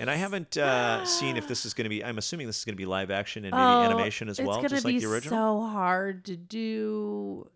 [0.00, 2.02] And I haven't uh, seen if this is going to be.
[2.02, 4.60] I'm assuming this is going to be live action and maybe Oh, animation as well,
[4.60, 5.60] it's just like be the original.
[5.60, 7.46] so hard to do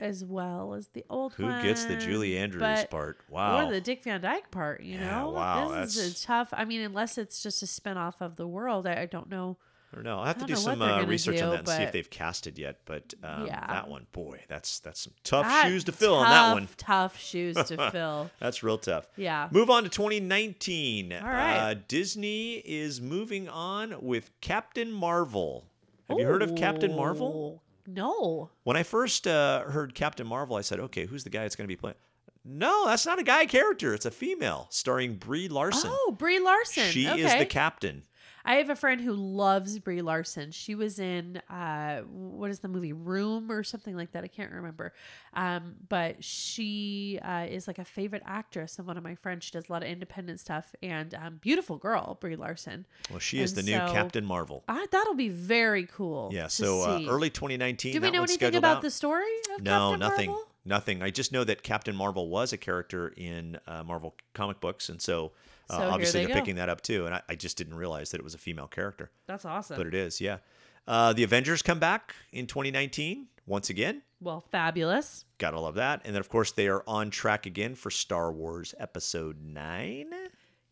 [0.00, 1.62] as well as the old Who one.
[1.62, 3.18] gets the Julie Andrews but- part?
[3.30, 3.66] Wow.
[3.66, 5.30] Or the Dick Van Dyke part, you Yeah, know?
[5.30, 6.48] wow, This is that's- a tough.
[6.52, 9.56] I mean, unless it's just a spin off of the world, I, I don't know.
[9.92, 10.18] I don't know.
[10.18, 11.92] I have to do don't know what some uh, research on that and see if
[11.92, 12.80] they've casted yet.
[12.84, 13.64] But um, Yeah.
[13.68, 16.66] that one, boy, that's that's some tough That- shoes to fill on that one.
[16.66, 18.30] tough, Tough shoes to fill.
[18.40, 19.06] That's real tough.
[19.16, 19.48] Yeah.
[19.52, 21.12] Move on to 2019.
[21.12, 21.56] All right.
[21.56, 25.64] Uh, Disney is moving on with Captain Marvel.
[26.08, 27.62] Have you heard of Captain Marvel?
[27.86, 28.50] No.
[28.64, 31.66] When I first uh, heard Captain Marvel, I said, okay, who's the guy that's going
[31.66, 31.96] to be playing?
[32.44, 33.92] No, that's not a guy character.
[33.92, 35.90] It's a female starring Brie Larson.
[35.92, 36.84] Oh, Brie Larson.
[36.84, 37.22] she okay.
[37.22, 38.04] is the captain.
[38.46, 40.52] I have a friend who loves Brie Larson.
[40.52, 44.22] She was in uh, what is the movie Room or something like that.
[44.22, 44.92] I can't remember.
[45.34, 49.44] Um, but she uh, is like a favorite actress of one of my friends.
[49.44, 52.86] She does a lot of independent stuff and um, beautiful girl Brie Larson.
[53.10, 54.62] Well, she is And the new Captain Marvel.
[54.68, 56.30] I, that'll be very cool.
[56.32, 57.92] Yeah, so uh, early 2019.
[57.92, 58.82] Do we know anything about out.
[58.82, 59.24] the story?
[59.56, 60.30] Of No, Captain nothing.
[60.30, 60.46] Marvel?
[60.64, 61.02] Nothing.
[61.02, 65.00] I just know that Captain Marvel was a character in uh, Marvel comic books, and
[65.00, 65.32] so,
[65.70, 66.40] So here obviously they they're go.
[66.40, 67.06] picking that up too.
[67.06, 69.76] And I, I just didn't realize that it was a female character, That's awesome.
[69.76, 70.20] but it is.
[70.20, 70.38] Yeah.
[70.86, 74.02] Uh, the Avengers come back in 2019 once again.
[74.20, 75.24] well, fabulous.
[75.38, 76.02] Gotta love that.
[76.04, 80.10] And then of course they are on track again for Star Wars Episode Nine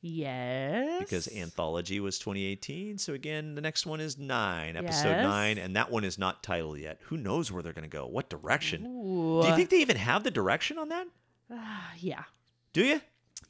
[0.07, 0.99] Yes.
[1.01, 2.99] because Anthology was 2018.
[2.99, 5.25] So again, the next one is nine, Episode Yes.
[5.25, 7.01] Nine, and that one is not titled yet.
[7.05, 8.07] Who knows where they're gonna go?
[8.07, 8.85] What direction?
[8.87, 9.43] Ooh.
[9.43, 11.07] Do you think they even have the direction on that?
[11.99, 12.25] Yeah.
[12.73, 13.01] Do you?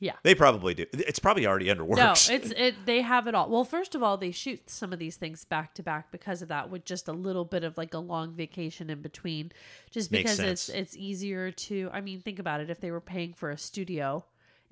[0.01, 0.15] Yeah.
[0.23, 0.87] They probably do.
[0.93, 2.87] It's probably already under No, it's it.
[2.87, 3.49] They have it all.
[3.49, 6.49] Well, first of all, they shoot some of these things back to back because of
[6.49, 9.53] that, with just a little bit of like a long vacation in between,
[9.91, 11.91] just Makes because it's it's easier to.
[11.93, 12.71] I mean, think about it.
[12.71, 14.25] If they were paying for a studio,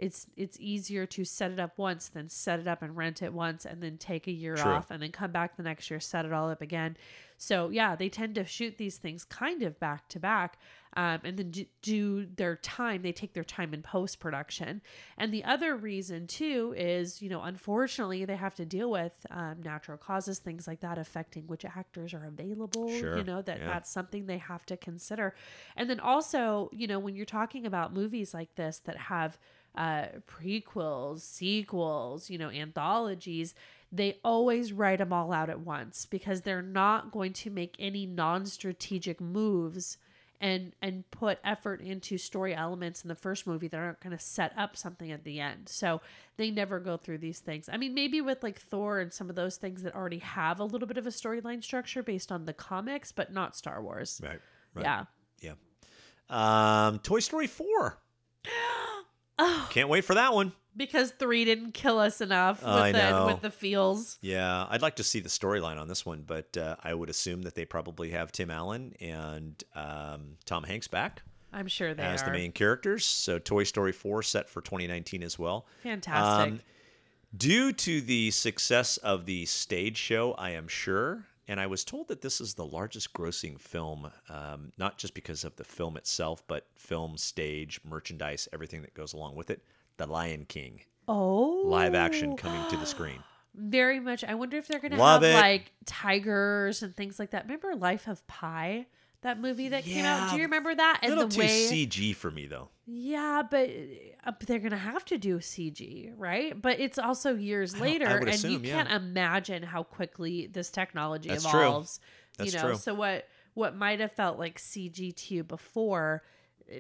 [0.03, 3.33] it's it's easier to set it up once than set it up and rent it
[3.33, 4.73] once and then take a year True.
[4.73, 6.97] off and then come back the next year, set it all up again.
[7.37, 10.59] So yeah, they tend to shoot these things kind of back to back,
[10.97, 13.03] um, and then do, do their time.
[13.03, 14.83] They take their time in post production.
[15.19, 19.63] And the other reason too is, you know, unfortunately, they have to deal with um,
[19.63, 22.89] natural causes, things like that, affecting which actors are available.
[22.89, 23.67] Sure, You know that yeah.
[23.67, 25.35] that's something they have to consider.
[25.77, 29.39] And then also, you know, when you're talking about movies like this that have
[29.75, 33.55] uh, prequels, sequels, you know, anthologies,
[33.91, 38.07] they always write them all out at once because they're not going to make any
[38.07, 39.99] non-strategic moves
[40.41, 44.23] and and put effort into story elements in the first movie that aren't going to
[44.23, 45.69] set up something at the end.
[45.69, 46.01] So
[46.37, 47.69] they never go through these things.
[47.73, 50.65] I mean, maybe with like Thor and some of those things that already have a
[50.65, 54.21] little bit of a storyline structure based on the comics, but not Star Wars.
[54.23, 54.41] right.
[54.75, 54.85] Right.
[55.41, 55.55] Yeah.
[56.31, 56.87] Yeah.
[56.89, 57.99] Um, Toy Story 4.
[59.45, 60.53] Oh, Can't wait for that one.
[60.77, 63.27] because three didn't kill us enough with I the know.
[63.27, 64.19] with the feels.
[64.21, 67.43] Yeah, I'd like to see the storyline on this one, but uh, I would assume
[67.43, 72.23] that they probably have Tim Allen and um, Tom Hanks back I'm sure they as
[72.23, 73.05] are the main characters.
[73.05, 75.67] So Toy Story 4 set for 2019 as well.
[75.83, 76.53] fantastic.
[76.55, 76.61] Um,
[77.37, 82.09] Due to the success of the stage show, I am sure, and I was told
[82.09, 86.43] that this is the largest grossing film, um, not just because of the film itself,
[86.47, 89.63] but film, stage, merchandise, everything that goes along with it.
[89.97, 93.23] The Lion King oh, live action coming to the screen.
[93.55, 94.25] Very much.
[94.25, 95.35] I wonder if they're gonna have it.
[95.35, 97.45] like tigers and things like that.
[97.45, 98.87] Remember Life of Pi?
[99.23, 100.31] That movie that came out.
[100.31, 100.99] Do you remember that?
[101.03, 102.69] A And little the too way CG for me though.
[102.87, 103.71] Yeah, but,
[104.25, 106.61] uh, but they're gonna have to do CG, right?
[106.61, 108.83] But it's also years I don't- I later, and assume, you yeah.
[108.83, 111.61] can't imagine how quickly this technology That's true.
[111.61, 112.01] evolves.
[112.37, 112.77] That's you know, true.
[112.77, 116.23] so what what might have felt like CG to you before,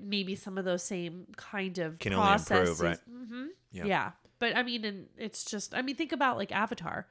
[0.02, 2.81] maybe some of those same kind of Can only improve, processes.
[2.81, 2.98] right?
[3.09, 3.85] hmm Yeah.
[3.85, 7.07] Yeah, but I mean, and it's just I mean, think about like Avatar.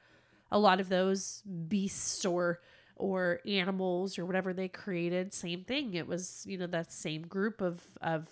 [0.50, 2.60] A lot of those beasts or
[2.96, 5.94] or animals or whatever they created, same thing.
[5.94, 8.28] It was you know that same group of of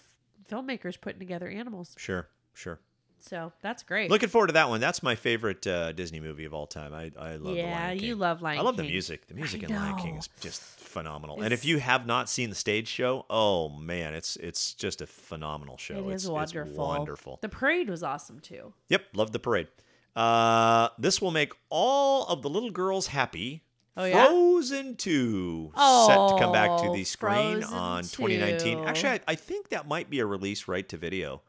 [0.50, 1.94] filmmakers putting together animals.
[1.98, 2.80] Sure, sure.
[3.22, 4.10] So that's great.
[4.10, 4.80] Looking forward to that one.
[4.80, 6.94] That's my favorite uh, Disney movie of all time.
[6.94, 8.08] I, I love Yeah, Lion King.
[8.08, 8.60] you love Lion King.
[8.60, 9.26] I love the music.
[9.26, 11.42] The music I in Lion King is just phenomenal.
[11.42, 15.06] and if you have not seen the stage show, oh man, it's it's just a
[15.06, 16.08] phenomenal show.
[16.08, 16.70] it it's, is wonderful.
[16.70, 17.38] It's wonderful.
[17.42, 18.72] The parade was awesome too.
[18.88, 19.68] Yep, love the parade.
[20.16, 23.62] Uh, this will make all of the little girls happy.
[24.00, 24.26] Oh, yeah?
[24.26, 28.78] Frozen 2 set to come back to Oh, the screen Frozen on 2019.
[28.78, 28.84] 2.
[28.84, 31.42] Actually, I, I think that might be a release right to video.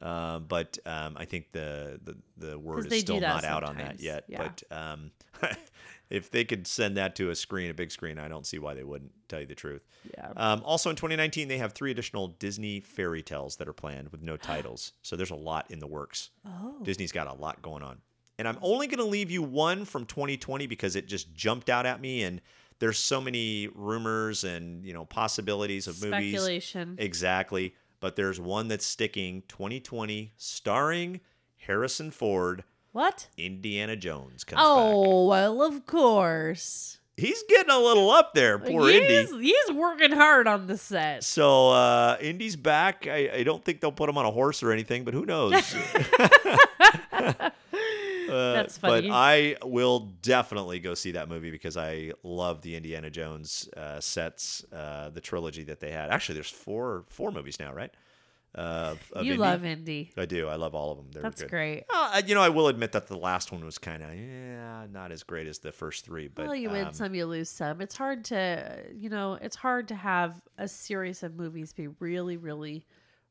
[0.00, 3.98] Uh, but um, I think the, the, the word is still not out on that
[3.98, 4.24] yet.
[4.28, 4.48] yeah.
[4.48, 5.10] But um,
[6.10, 8.74] if they could send that to a screen, a big screen, I don't see why
[8.74, 9.84] they wouldn't, tell you the truth.
[10.16, 10.32] Yeah.
[10.36, 14.22] Um, also in 2019, they have three additional Disney fairy tales that are planned with
[14.22, 14.92] no titles.
[15.02, 16.30] So there's a lot in the works.
[16.46, 16.76] Oh.
[16.82, 17.98] Disney's got a lot going on.
[18.38, 21.86] And I'm only going to leave you one from 2020 because it just jumped out
[21.86, 22.40] at me and
[22.78, 26.32] there's so many rumors and, you know, possibilities of movies.
[26.32, 26.96] Speculation.
[26.98, 27.74] Exactly.
[28.00, 31.20] But there's one that's sticking 2020 starring
[31.56, 32.64] Harrison Ford.
[32.92, 33.28] What?
[33.38, 34.66] Indiana Jones comes back.
[34.66, 36.98] Oh, well, of course.
[37.16, 39.46] He's getting a little up there, poor he's, Indy.
[39.46, 41.24] he's working hard on the set.
[41.24, 43.06] So uh, Indy's back.
[43.06, 45.54] I, I don't think they'll put him on a horse or anything, but who knows?
[48.36, 49.04] Uh, That's But.
[49.10, 54.64] I will definitely go see that movie because I love the Indiana Jones uh, sets,
[54.72, 56.10] uh, the trilogy that they had.
[56.10, 57.90] Actually, there's four four movies now, right?
[58.56, 59.36] Uh, you Indy.
[59.36, 60.10] love Indy.
[60.16, 60.48] I do.
[60.48, 61.08] I love all of them.
[61.12, 61.50] They're That's good.
[61.50, 61.84] great.
[61.92, 65.12] Uh, you know, I will admit that the last one was kind of yeah, not
[65.12, 66.28] as great as the first three.
[66.28, 67.82] But well, you win um, some, you lose some.
[67.82, 72.38] It's hard to, you know, it's hard to have a series of movies be really,
[72.38, 72.86] really,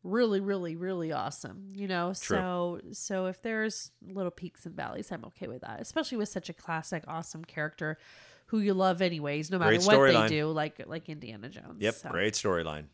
[0.05, 1.67] really, really, really awesome.
[1.73, 2.37] You know, True.
[2.37, 5.81] so so if there's little peaks and valleys, I'm okay with that.
[5.81, 7.97] Especially with such a classic, awesome character
[8.47, 11.77] who you love anyways, no matter what they do, like like Indiana Jones.
[11.79, 12.09] Yep, so.
[12.09, 12.85] great storyline.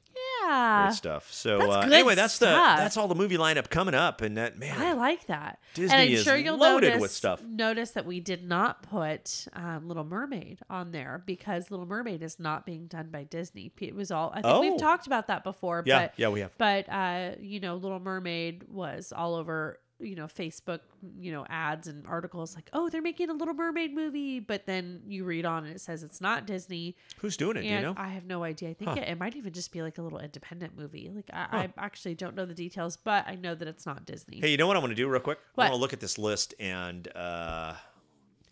[0.43, 1.31] Yeah, Great stuff.
[1.31, 2.77] So that's uh, good anyway, that's the stuff.
[2.77, 5.59] that's all the movie lineup coming up, and that man, I like that.
[5.73, 7.43] Disney and I'm is sure you'll loaded notice, with stuff.
[7.43, 12.39] Notice that we did not put um, Little Mermaid on there because Little Mermaid is
[12.39, 13.71] not being done by Disney.
[13.79, 14.31] It was all.
[14.31, 14.61] I think Oh.
[14.61, 15.83] we've talked about that before.
[15.85, 16.57] Yeah, but, yeah, we have.
[16.57, 19.79] But uh, you know, Little Mermaid was all over.
[20.01, 20.79] You know, Facebook,
[21.19, 25.01] you know, ads and articles like, "Oh, they're making a Little Mermaid movie," but then
[25.07, 26.95] you read on and it says it's not Disney.
[27.19, 27.61] Who's doing it?
[27.61, 27.93] Do you know?
[27.97, 28.69] I have no idea.
[28.69, 28.97] I think Huh.
[29.01, 31.11] it, it might even just be like a little independent movie.
[31.13, 34.39] Like I, I actually don't know the details, but I know that it's not Disney.
[34.41, 35.39] Hey, you know what I want to do real quick?
[35.57, 37.73] I want to look at this list and uh,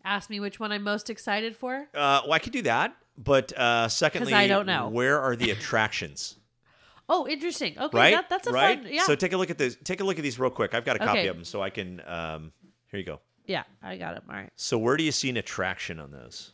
[0.06, 1.88] Ask me which one I'm most excited for.
[1.94, 2.96] uh, well, I could do that.
[3.18, 4.88] But uh, secondly, I don't know.
[4.88, 6.38] where are the attractions?
[7.12, 7.78] Oh, interesting.
[7.78, 8.82] Okay, right, that, that's a right.
[8.84, 8.94] fun.
[8.94, 9.78] Yeah, So take a look at this.
[9.84, 10.74] Take a look at these real quick.
[10.76, 11.28] I've got a copy Okay.
[11.28, 12.02] of them, so I can.
[12.06, 12.52] Um,
[12.92, 13.20] here you go.
[13.48, 14.24] yeah, I got it.
[14.30, 14.52] All right.
[14.56, 16.54] So where do you see an attraction on those?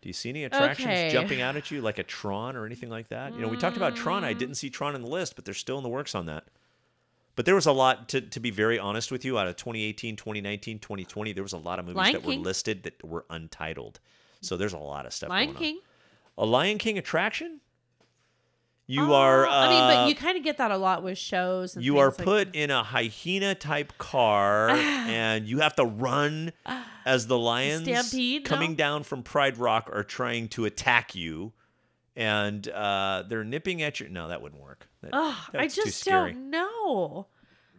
[0.00, 1.10] Do you see any attractions Okay.
[1.10, 3.34] jumping out at you like a Tron or anything like that?
[3.34, 4.22] You know, we talked about Tron.
[4.22, 4.26] Mm.
[4.26, 6.44] I didn't see Tron on the list, but they're still in the works on that.
[7.36, 10.14] But there was a lot to, to be very honest with you out of 2018,
[10.14, 12.38] 2019, 2020, there was a lot of movies Lion that King.
[12.38, 13.98] were listed that were untitled.
[14.40, 15.80] So there's a lot of stuff Lion going King.
[16.38, 16.44] on.
[16.46, 17.60] A Lion King attraction?
[18.86, 21.16] You Oh, are uh, I mean, but you kind of get that a lot with
[21.16, 21.74] shows.
[21.74, 25.84] And you are things like- put in a hyena type car and you have to
[25.84, 26.52] run
[27.06, 28.76] as the lions Stampede, coming no?
[28.76, 31.52] down from Pride Rock are trying to attack you
[32.16, 36.32] and uh, they're nipping at your no that wouldn't work That- Ugh, I just scary.
[36.32, 37.26] don't know.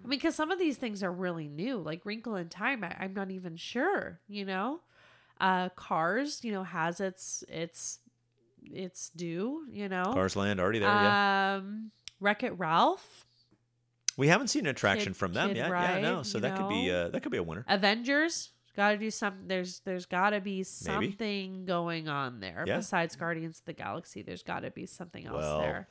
[0.04, 2.84] I mean, because some of these things are really new, like Wrinkle in Time.
[2.84, 4.20] I, I'm not even sure.
[4.28, 4.82] You know,
[5.42, 6.44] uh, Cars.
[6.44, 8.00] You know, has its its
[8.74, 9.66] its due.
[9.70, 13.26] You know, Cars Land already there yeah Um, Wreck It Ralph,
[14.18, 16.70] we haven't seen an attraction Kid- from them Kid yet yeah no so that could
[16.70, 17.06] be know?
[17.06, 18.52] uh, that could be a winner Avengers.
[18.76, 19.48] Got to do something.
[19.48, 22.78] There's there's got to be something going on there Yeah.
[22.78, 24.22] besides Guardians of the Galaxy.
[24.22, 25.88] There's got to be something else Well, there.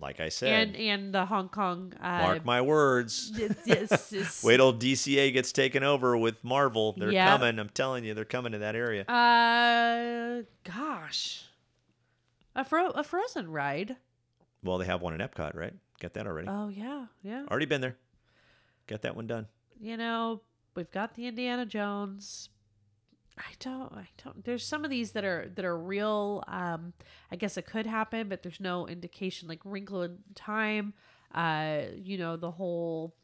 [0.00, 1.92] like I said And and the Hong Kong.
[2.00, 6.92] Uh, mark my words it's- it's- it's- wait till DCA gets taken over with Marvel
[6.96, 7.36] they're Yeah.
[7.36, 11.42] coming I'm telling you they're coming to that area Uh, gosh,
[12.54, 13.96] a fro a Frozen ride.
[14.62, 17.44] well they have one in Epcot right got that already Oh yeah, yeah.
[17.50, 17.96] Already been there.
[18.86, 19.46] Got that one done.
[19.78, 20.40] You know,
[20.74, 22.48] we've got the Indiana Jones.
[23.38, 26.92] I don't I don't there's some of these that are that are real um
[27.30, 30.92] I guess it could happen but there's no indication like Wrinkle in Time
[31.34, 33.14] uh you know the whole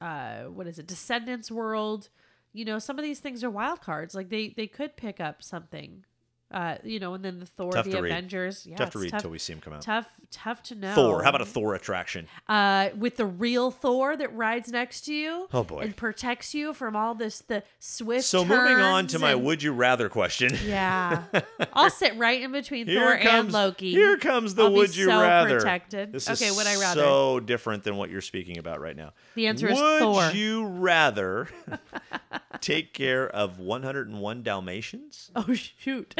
[0.00, 2.08] uh what is it Descendants world
[2.54, 5.42] you know some of these things are wild cards like they they could pick up
[5.42, 6.04] something
[6.52, 8.12] uh you know and then the Thor Tough the read.
[8.12, 9.82] Avengers yeah tough to read tough, until we see him come out.
[9.82, 11.22] tough tough to know Thor.
[11.24, 12.28] How about a Thor attraction?
[12.48, 15.48] uh, with the real Thor that rides next to you.
[15.52, 15.80] Oh, boy.
[15.80, 18.24] And protects you from all this the swift.
[18.24, 20.56] So moving on to my would you rather question.
[20.64, 21.24] Yeah,
[21.72, 23.90] I'll sit right in between Here Thor comes and Loki.
[23.90, 25.58] Here comes the I'll would you so rather.
[25.58, 26.12] protected.
[26.12, 27.00] This okay, would I rather?
[27.00, 29.12] so different than what you're speaking about right now.
[29.34, 30.14] The answer is Thor.
[30.14, 31.48] would you rather
[32.60, 36.14] take care of 101 Dalmatians Oh shoot!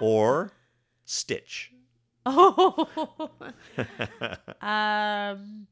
[0.00, 0.52] Or
[1.04, 1.72] Stitch?
[2.26, 3.30] oh.
[4.60, 5.66] um,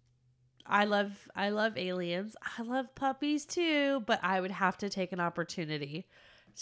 [0.69, 2.37] I love I love aliens.
[2.59, 6.07] I love puppies too, but I would have to take an opportunity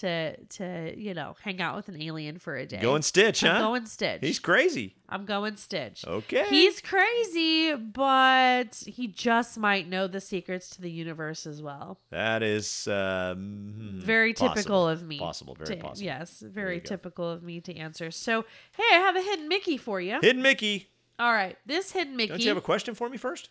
[0.00, 2.80] to to you know hang out with an alien for a day.
[2.80, 3.60] Going Stitch, I'm huh?
[3.60, 4.20] going Stitch.
[4.20, 4.96] He's crazy.
[5.08, 6.04] I'm going Stitch.
[6.06, 6.46] Okay.
[6.48, 12.00] He's crazy, but he just might know the secrets to the universe as well.
[12.10, 14.54] That is um, Very possible.
[14.54, 15.18] typical of me.
[15.18, 16.04] Possible, very to- possible.
[16.04, 16.86] Yes, very you go.
[16.88, 18.10] typical of me to answer.
[18.10, 18.44] So,
[18.76, 20.18] hey, I have a hidden Mickey for you.
[20.20, 20.88] Hidden Mickey.
[21.18, 22.28] All right, this hidden Mickey.
[22.30, 23.50] Don't you have a question for me first?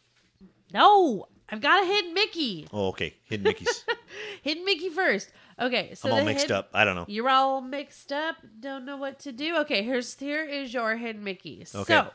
[0.73, 2.67] no, I've got a hidden Mickey.
[2.73, 3.13] Oh, okay.
[3.25, 3.85] Hidden Mickey's.
[4.41, 5.29] Hidden Mickey first.
[5.59, 6.71] Okay, so I'm all mixed hidden- up.
[6.73, 7.05] I don't know.
[7.07, 8.37] You're all mixed up.
[8.59, 9.57] Don't know what to do.
[9.57, 11.63] Okay, here's here is your hidden Mickey.
[11.75, 11.93] Okay.
[11.93, 12.07] So,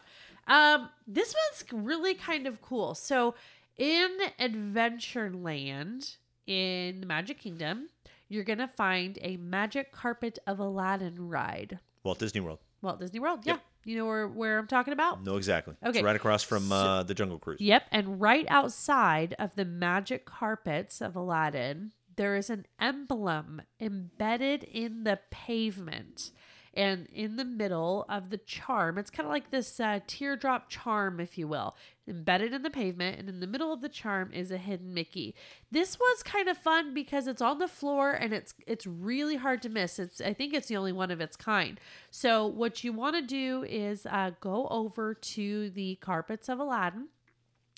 [0.52, 2.96] um, this one's really kind of cool.
[2.96, 3.36] So,
[3.76, 6.16] in Adventureland
[6.48, 7.90] in the Magic Kingdom,
[8.28, 11.78] you're gonna find a Magic Carpet of Aladdin ride.
[12.02, 12.58] Walt Disney World.
[12.82, 13.46] Walt Disney World.
[13.46, 13.60] Yep.
[13.84, 15.24] You know where where I'm talking about.
[15.24, 15.74] No, exactly.
[15.84, 15.98] Okay.
[16.00, 17.60] It's right across from So- uh, the Jungle Cruise.
[17.60, 24.64] Yep, and right outside of the magic carpets of Aladdin, there is an emblem embedded
[24.64, 26.32] in the pavement.
[26.78, 31.18] And in the middle of the charm, it's kind of like this uh, teardrop charm,
[31.18, 31.74] if you will,
[32.06, 33.18] embedded in the pavement.
[33.18, 35.34] And in the middle of the charm is a hidden Mickey.
[35.72, 39.60] This was kind of fun because it's on the floor and it's it's really hard
[39.62, 39.98] to miss.
[39.98, 41.80] It's I think it's the only one of its kind.
[42.12, 47.08] So what you want to do is uh, go over to the carpets of Aladdin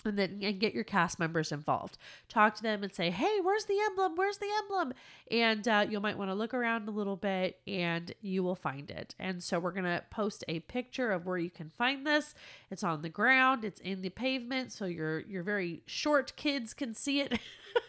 [0.05, 1.97] and then and get your cast members involved.
[2.29, 4.13] Talk to them and say, "Hey, where's the emblem?
[4.15, 4.93] Where's the emblem?"
[5.29, 8.89] And uh, you might want to look around a little bit, and you will find
[8.89, 9.15] it.
[9.19, 12.33] And so we're gonna post a picture of where you can find this.
[12.69, 13.63] It's on the ground.
[13.65, 17.39] It's in the pavement, so your your very short kids can see it.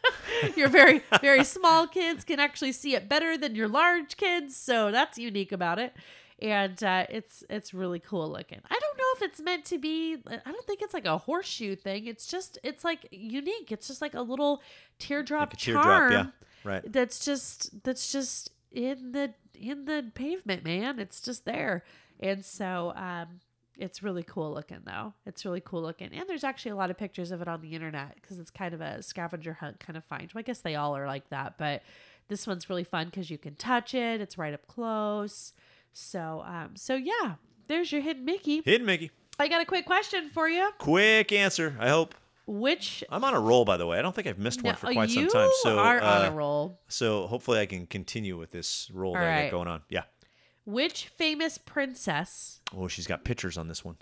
[0.57, 4.57] your very very small kids can actually see it better than your large kids.
[4.57, 5.95] So that's unique about it
[6.41, 8.61] and uh, it's it's really cool looking.
[8.71, 10.17] I don't know if it's meant to be.
[10.27, 12.07] I don't think it's like a horseshoe thing.
[12.07, 13.71] It's just it's like unique.
[13.73, 14.63] It's just like a little
[14.99, 16.13] teardrop Like a teardrop, charm.
[16.13, 16.27] yeah.
[16.65, 16.93] Right.
[16.93, 20.99] That's just that's just in the in the pavement, man.
[20.99, 21.85] It's just there,
[22.21, 23.41] and so um,
[23.77, 25.13] it's really cool looking though.
[25.27, 27.75] It's really cool looking, and there's actually a lot of pictures of it on the
[27.75, 30.31] internet because it's kind of a scavenger hunt kind of find.
[30.33, 31.83] Well, I guess they all are like that, but
[32.29, 34.21] this one's really fun because you can touch it.
[34.21, 35.53] It's right up close.
[35.93, 37.35] So, um, so yeah,
[37.69, 38.63] there's your hidden Mickey.
[38.65, 39.11] Hidden Mickey.
[39.39, 40.71] I got a quick question for you.
[40.79, 41.77] Quick answer.
[41.79, 42.15] I hope.
[42.47, 43.99] Which I'm on a roll, by the way.
[43.99, 45.51] I don't think I've missed one No, for quite you some time.
[45.63, 46.81] So, are on uh, a roll.
[46.89, 49.83] so hopefully I can continue with this roll that I got going on.
[49.89, 50.03] Yeah.
[50.65, 52.61] Which famous princess?
[52.77, 53.97] Oh, she's got pictures on this one.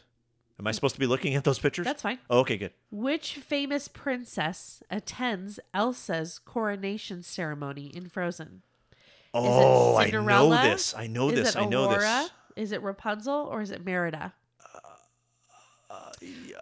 [0.58, 1.86] Am I supposed to be looking at those pictures?
[1.86, 2.18] That's fine.
[2.28, 2.72] Oh, okay, good.
[2.90, 8.62] Which famous princess attends Elsa's coronation ceremony in Frozen?
[9.32, 10.94] Oh, I know this.
[10.94, 11.56] I know is this.
[11.56, 12.30] I know this.
[12.56, 14.34] Is it Rapunzel or is it Merida?
[15.88, 16.10] Uh,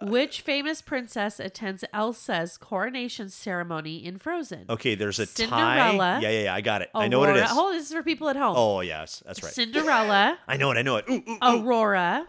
[0.01, 4.65] Which famous princess attends Elsa's coronation ceremony in Frozen?
[4.69, 5.97] Okay, there's a Cinderella.
[5.97, 6.19] tie.
[6.21, 6.53] Yeah, yeah, yeah.
[6.55, 6.89] I got it.
[6.95, 7.49] I know what it is.
[7.51, 8.55] Oh, this is for people at home.
[8.57, 9.51] Oh, yes, that's right.
[9.53, 10.77] Cinderella, I know it.
[10.77, 11.05] I know it.
[11.09, 11.37] Ooh, ooh, ooh.
[11.41, 12.27] Aurora,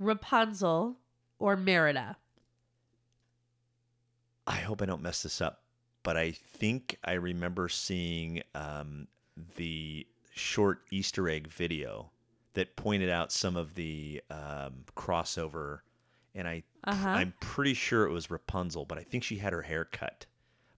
[0.00, 0.96] Rapunzel,
[1.38, 2.16] or Merida?
[4.46, 5.62] I hope I don't mess this up,
[6.02, 9.06] but I think I remember seeing um,
[9.56, 12.10] the short Easter egg video
[12.54, 15.80] that pointed out some of the um, crossover,
[16.34, 17.08] and I Uh-huh.
[17.08, 20.26] I'm pretty sure it was Rapunzel, but I think she had her hair cut,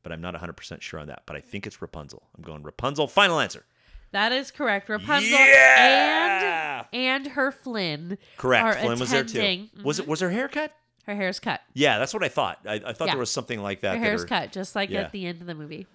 [0.03, 1.23] but I'm not 100 percent sure on that.
[1.27, 2.23] But I think it's Rapunzel.
[2.37, 3.07] I'm going Rapunzel.
[3.09, 3.65] Final answer.
[4.13, 4.89] That is correct.
[4.89, 6.85] Rapunzel Yeah!
[6.93, 8.17] and and her Flynn.
[8.39, 8.65] Correct.
[8.67, 9.39] Are Flynn was there too.
[9.39, 10.09] attending- Was it?
[10.09, 10.73] Was her hair cut?
[11.07, 11.61] Her hair's cut.
[11.75, 12.59] Yeah, that's what I thought.
[12.67, 13.13] I, I thought Yeah.
[13.15, 13.95] there was something like that.
[13.97, 15.01] Her that hair's her- cut, just like yeah.
[15.03, 15.87] at the end of the movie.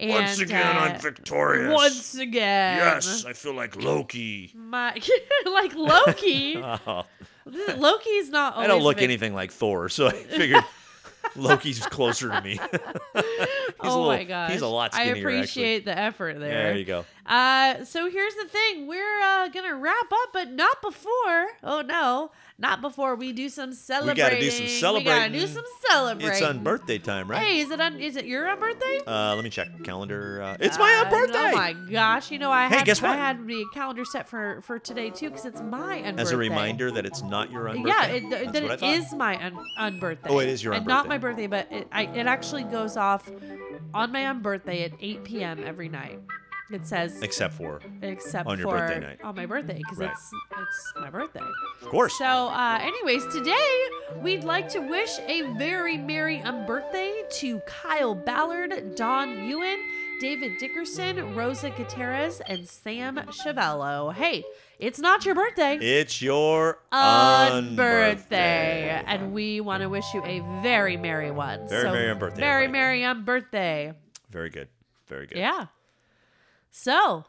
[0.00, 1.72] Once again, uh, I'm victorious.
[1.72, 2.78] Once again.
[2.78, 4.52] Yes, I feel like Loki.
[4.54, 4.94] My
[5.46, 6.56] like Loki.
[6.86, 7.04] Oh,
[7.76, 8.56] Loki's not.
[8.56, 10.64] I don't look vic- anything like Thor, so I figured
[11.34, 12.50] Loki's closer to me.
[12.52, 13.24] He's a
[13.80, 14.52] oh little, my gosh!
[14.52, 15.10] He's a lot skinnier.
[15.10, 15.28] I skinnier.
[15.36, 16.48] appreciate the effort Actually.
[16.48, 16.62] there.
[16.62, 17.04] There you go.
[17.26, 21.48] Uh, so here's the thing: we're uh, gonna wrap up, but not before.
[21.64, 22.30] Oh no,
[22.62, 24.16] not before we do some We celebrating.
[24.16, 25.12] got to do some celebrating.
[25.32, 26.32] We gotta do some celebrating.
[26.32, 27.44] It's on birthday time, right?
[27.44, 27.98] Hey, is it on?
[27.98, 29.00] Is it your on birthday?
[29.06, 30.40] Uh, let me check calendar.
[30.40, 31.50] Uh, it's my Uh, own birthday.
[31.50, 32.30] Oh my gosh!
[32.30, 35.28] You know I Hey, had guess I had the calendar set for for today too
[35.28, 38.52] because it's my un- As a reminder that it's not your own Yeah, it, That's
[38.52, 40.30] that what it is my un, un birthday.
[40.30, 43.28] Oh, it is your un not my birthday, but it, I, it actually goes off
[43.92, 45.64] on my un birthday at 8 p.m.
[45.66, 46.20] every night.
[46.72, 49.20] It says Except for, except on your for birthday night.
[49.22, 50.10] on my birthday because Right.
[50.10, 51.40] it's it's my birthday.
[51.82, 52.16] of course.
[52.18, 53.88] So, uh, anyways, today
[54.22, 59.78] we'd like to wish a very merry um, birthday to Kyle Ballard, Don Ewan,
[60.20, 64.14] David Dickerson, Rosa Gutierrez, and Sam Chavello.
[64.14, 64.44] Hey,
[64.78, 65.76] it's not your birthday.
[65.76, 67.76] It's your unbirthday.
[67.76, 71.68] birthday, and we want to wish you a very merry one.
[71.68, 72.72] Very So, merry on birthday, Very everybody.
[72.72, 73.92] merry on birthday.
[74.30, 74.68] Very good.
[75.08, 75.36] Very good.
[75.38, 75.66] Yeah.
[76.74, 77.24] So,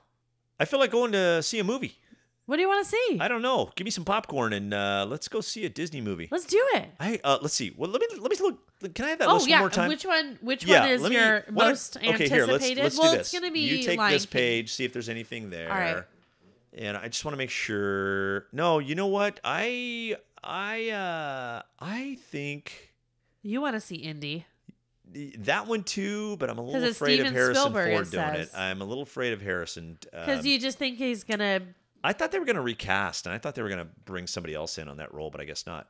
[0.60, 1.98] I feel like going to see a movie.
[2.46, 3.18] what do you want to see?
[3.20, 3.70] I don't know.
[3.76, 6.30] Give me some popcorn and uh, let's go see a Disney movie.
[6.32, 6.90] Let's do it.
[7.00, 7.74] I uh, let's see.
[7.78, 8.96] Well, let me let me look.
[8.96, 9.90] Can I have that Oh list yeah, one more time?
[9.90, 10.38] which one?
[10.42, 12.32] Which yeah, one is me, your most okay, anticipated?
[12.34, 13.40] here, let's, let's well, do it's this.
[13.40, 14.40] gonna be you take Lion this King.
[14.40, 15.70] page, see if there's anything there.
[15.72, 16.04] All right.
[16.76, 18.48] And I just want to make sure.
[18.54, 19.40] No, you know what?
[19.44, 22.94] I I uh I think
[23.42, 24.46] You want to see Indy?
[25.40, 28.50] That one too, but I'm a little afraid of Harrison Spielberg, Ford doing it.
[28.56, 29.98] I'm a little afraid of Harrison.
[30.02, 31.62] Because um, you just think he's gonna.
[32.04, 34.28] I thought they were going to recast, and I thought they were going to bring
[34.28, 35.88] somebody else in on that role, but I guess not.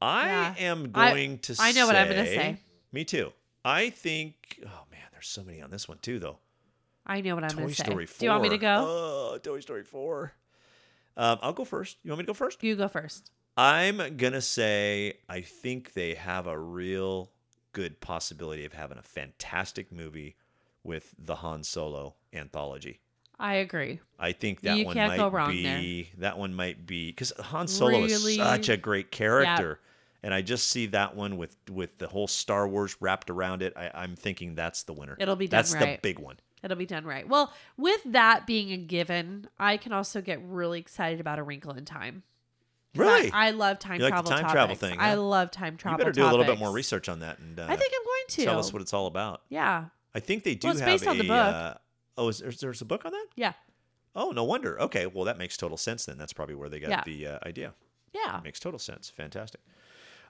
[0.00, 0.54] I Yeah.
[0.58, 1.56] am I- going to.
[1.58, 2.56] I know what I'm gonna say.
[2.92, 3.32] Me too.
[3.64, 4.60] I think.
[4.64, 6.38] Oh man, there's so many on this one too, though.
[7.06, 7.84] I know what I'm Toy gonna say.
[7.84, 8.18] Story 4.
[8.18, 8.76] Do you want me to go?
[8.88, 10.32] Oh, Toy Story 4.
[11.16, 11.98] Um, I'll go first.
[12.02, 12.62] You want me to go first?
[12.62, 13.30] you go first.
[13.56, 17.30] I'm gonna say I think they have a real
[17.72, 20.36] good possibility of having a fantastic movie
[20.84, 23.00] with the Han Solo anthology.
[23.38, 24.00] I agree.
[24.18, 27.68] I think that You one might go wrong be that one might be because Han
[27.68, 29.80] Solo Really- is such a great character,
[30.22, 33.72] and I just see that one with with the whole Star Wars wrapped around it.
[33.76, 35.16] I, I'm thinking that's the winner.
[35.18, 36.00] It'll be done that's right.
[36.02, 36.36] the big one.
[36.62, 37.26] It'll be done right.
[37.26, 41.72] Well, with that being a given, I can also get really excited about A Wrinkle
[41.72, 42.22] in Time.
[42.96, 44.80] 'Cause I- Really, I, love time You like the travel time travel topics.
[44.80, 45.22] thing, I huh?
[45.22, 45.98] love time travel.
[45.98, 45.98] you travel.
[45.98, 48.24] better do a little bit more research on that and uh, I think I'm going
[48.28, 48.44] to.
[48.44, 49.42] tell us what it's all about.
[49.48, 49.84] Yeah.
[50.14, 51.10] I think they do Well, it's have based a.
[51.10, 51.54] on the book.
[51.54, 51.74] Uh,
[52.18, 53.26] oh, is there, there's a book on that?
[53.36, 53.52] Yeah.
[54.16, 54.80] Oh, no wonder.
[54.82, 56.18] Okay, well that makes total sense then.
[56.18, 57.02] That's probably where they got Yeah.
[57.06, 57.74] the uh, idea.
[58.12, 58.40] Yeah.
[58.42, 59.08] Makes total sense.
[59.08, 59.60] Fantastic.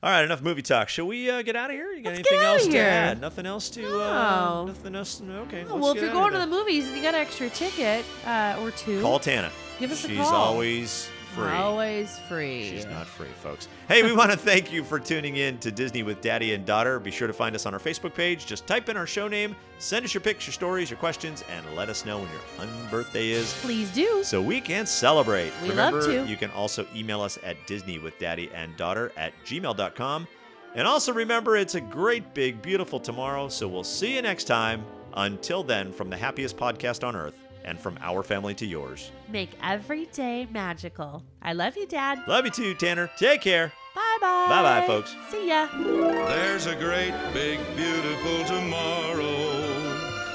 [0.03, 0.89] All right, enough movie talk.
[0.91, 1.93] Shall we uh, get out of here?
[1.93, 2.83] You got Let's anything else to here.
[2.85, 3.21] add?
[3.23, 3.85] Nothing else to.
[3.87, 4.65] Uh, No.
[4.67, 5.21] nothing else.
[5.21, 5.61] no, Okay.
[5.65, 8.57] Let's well, if you're going to the movies and you got an extra ticket uh,
[8.61, 9.51] or two, call Tana.
[9.79, 10.17] Give us a call.
[10.17, 11.49] She's always free.
[11.51, 12.69] always free.
[12.69, 13.69] She's not free, folks.
[13.89, 16.99] Hey, we want to thank you for tuning in to Disney with Daddy and Daughter.
[16.99, 18.47] Be sure to find us on our Facebook page.
[18.47, 21.65] Just type in our show name, send us your pics, your stories, your questions, and
[21.77, 24.23] let us know when your unbirthday is Please do.
[24.25, 25.53] so we can celebrate.
[25.63, 26.25] We love to.
[26.27, 30.27] you can also email us at Disney with Daddy and Daughter at gmail.com.
[30.75, 33.49] And also remember, it's a great, big, beautiful tomorrow.
[33.49, 34.85] So we'll see you next time.
[35.15, 37.35] Until then, from the happiest podcast on earth
[37.65, 39.11] and from our family to yours.
[39.29, 41.23] Make every day magical.
[41.43, 42.21] I love you, Dad.
[42.27, 43.11] Love you too, Tanner.
[43.19, 43.73] Take care.
[43.95, 44.47] Bye bye.
[44.49, 45.17] Bye-bye, folks.
[45.31, 45.69] See ya.
[45.77, 49.61] There's a great, big, beautiful tomorrow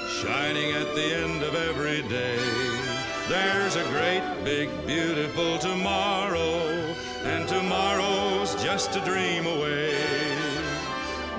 [0.08, 2.38] shining at the end of every day.
[3.28, 10.25] There's a great, big, beautiful tomorrow, and tomorrow's just a dream away.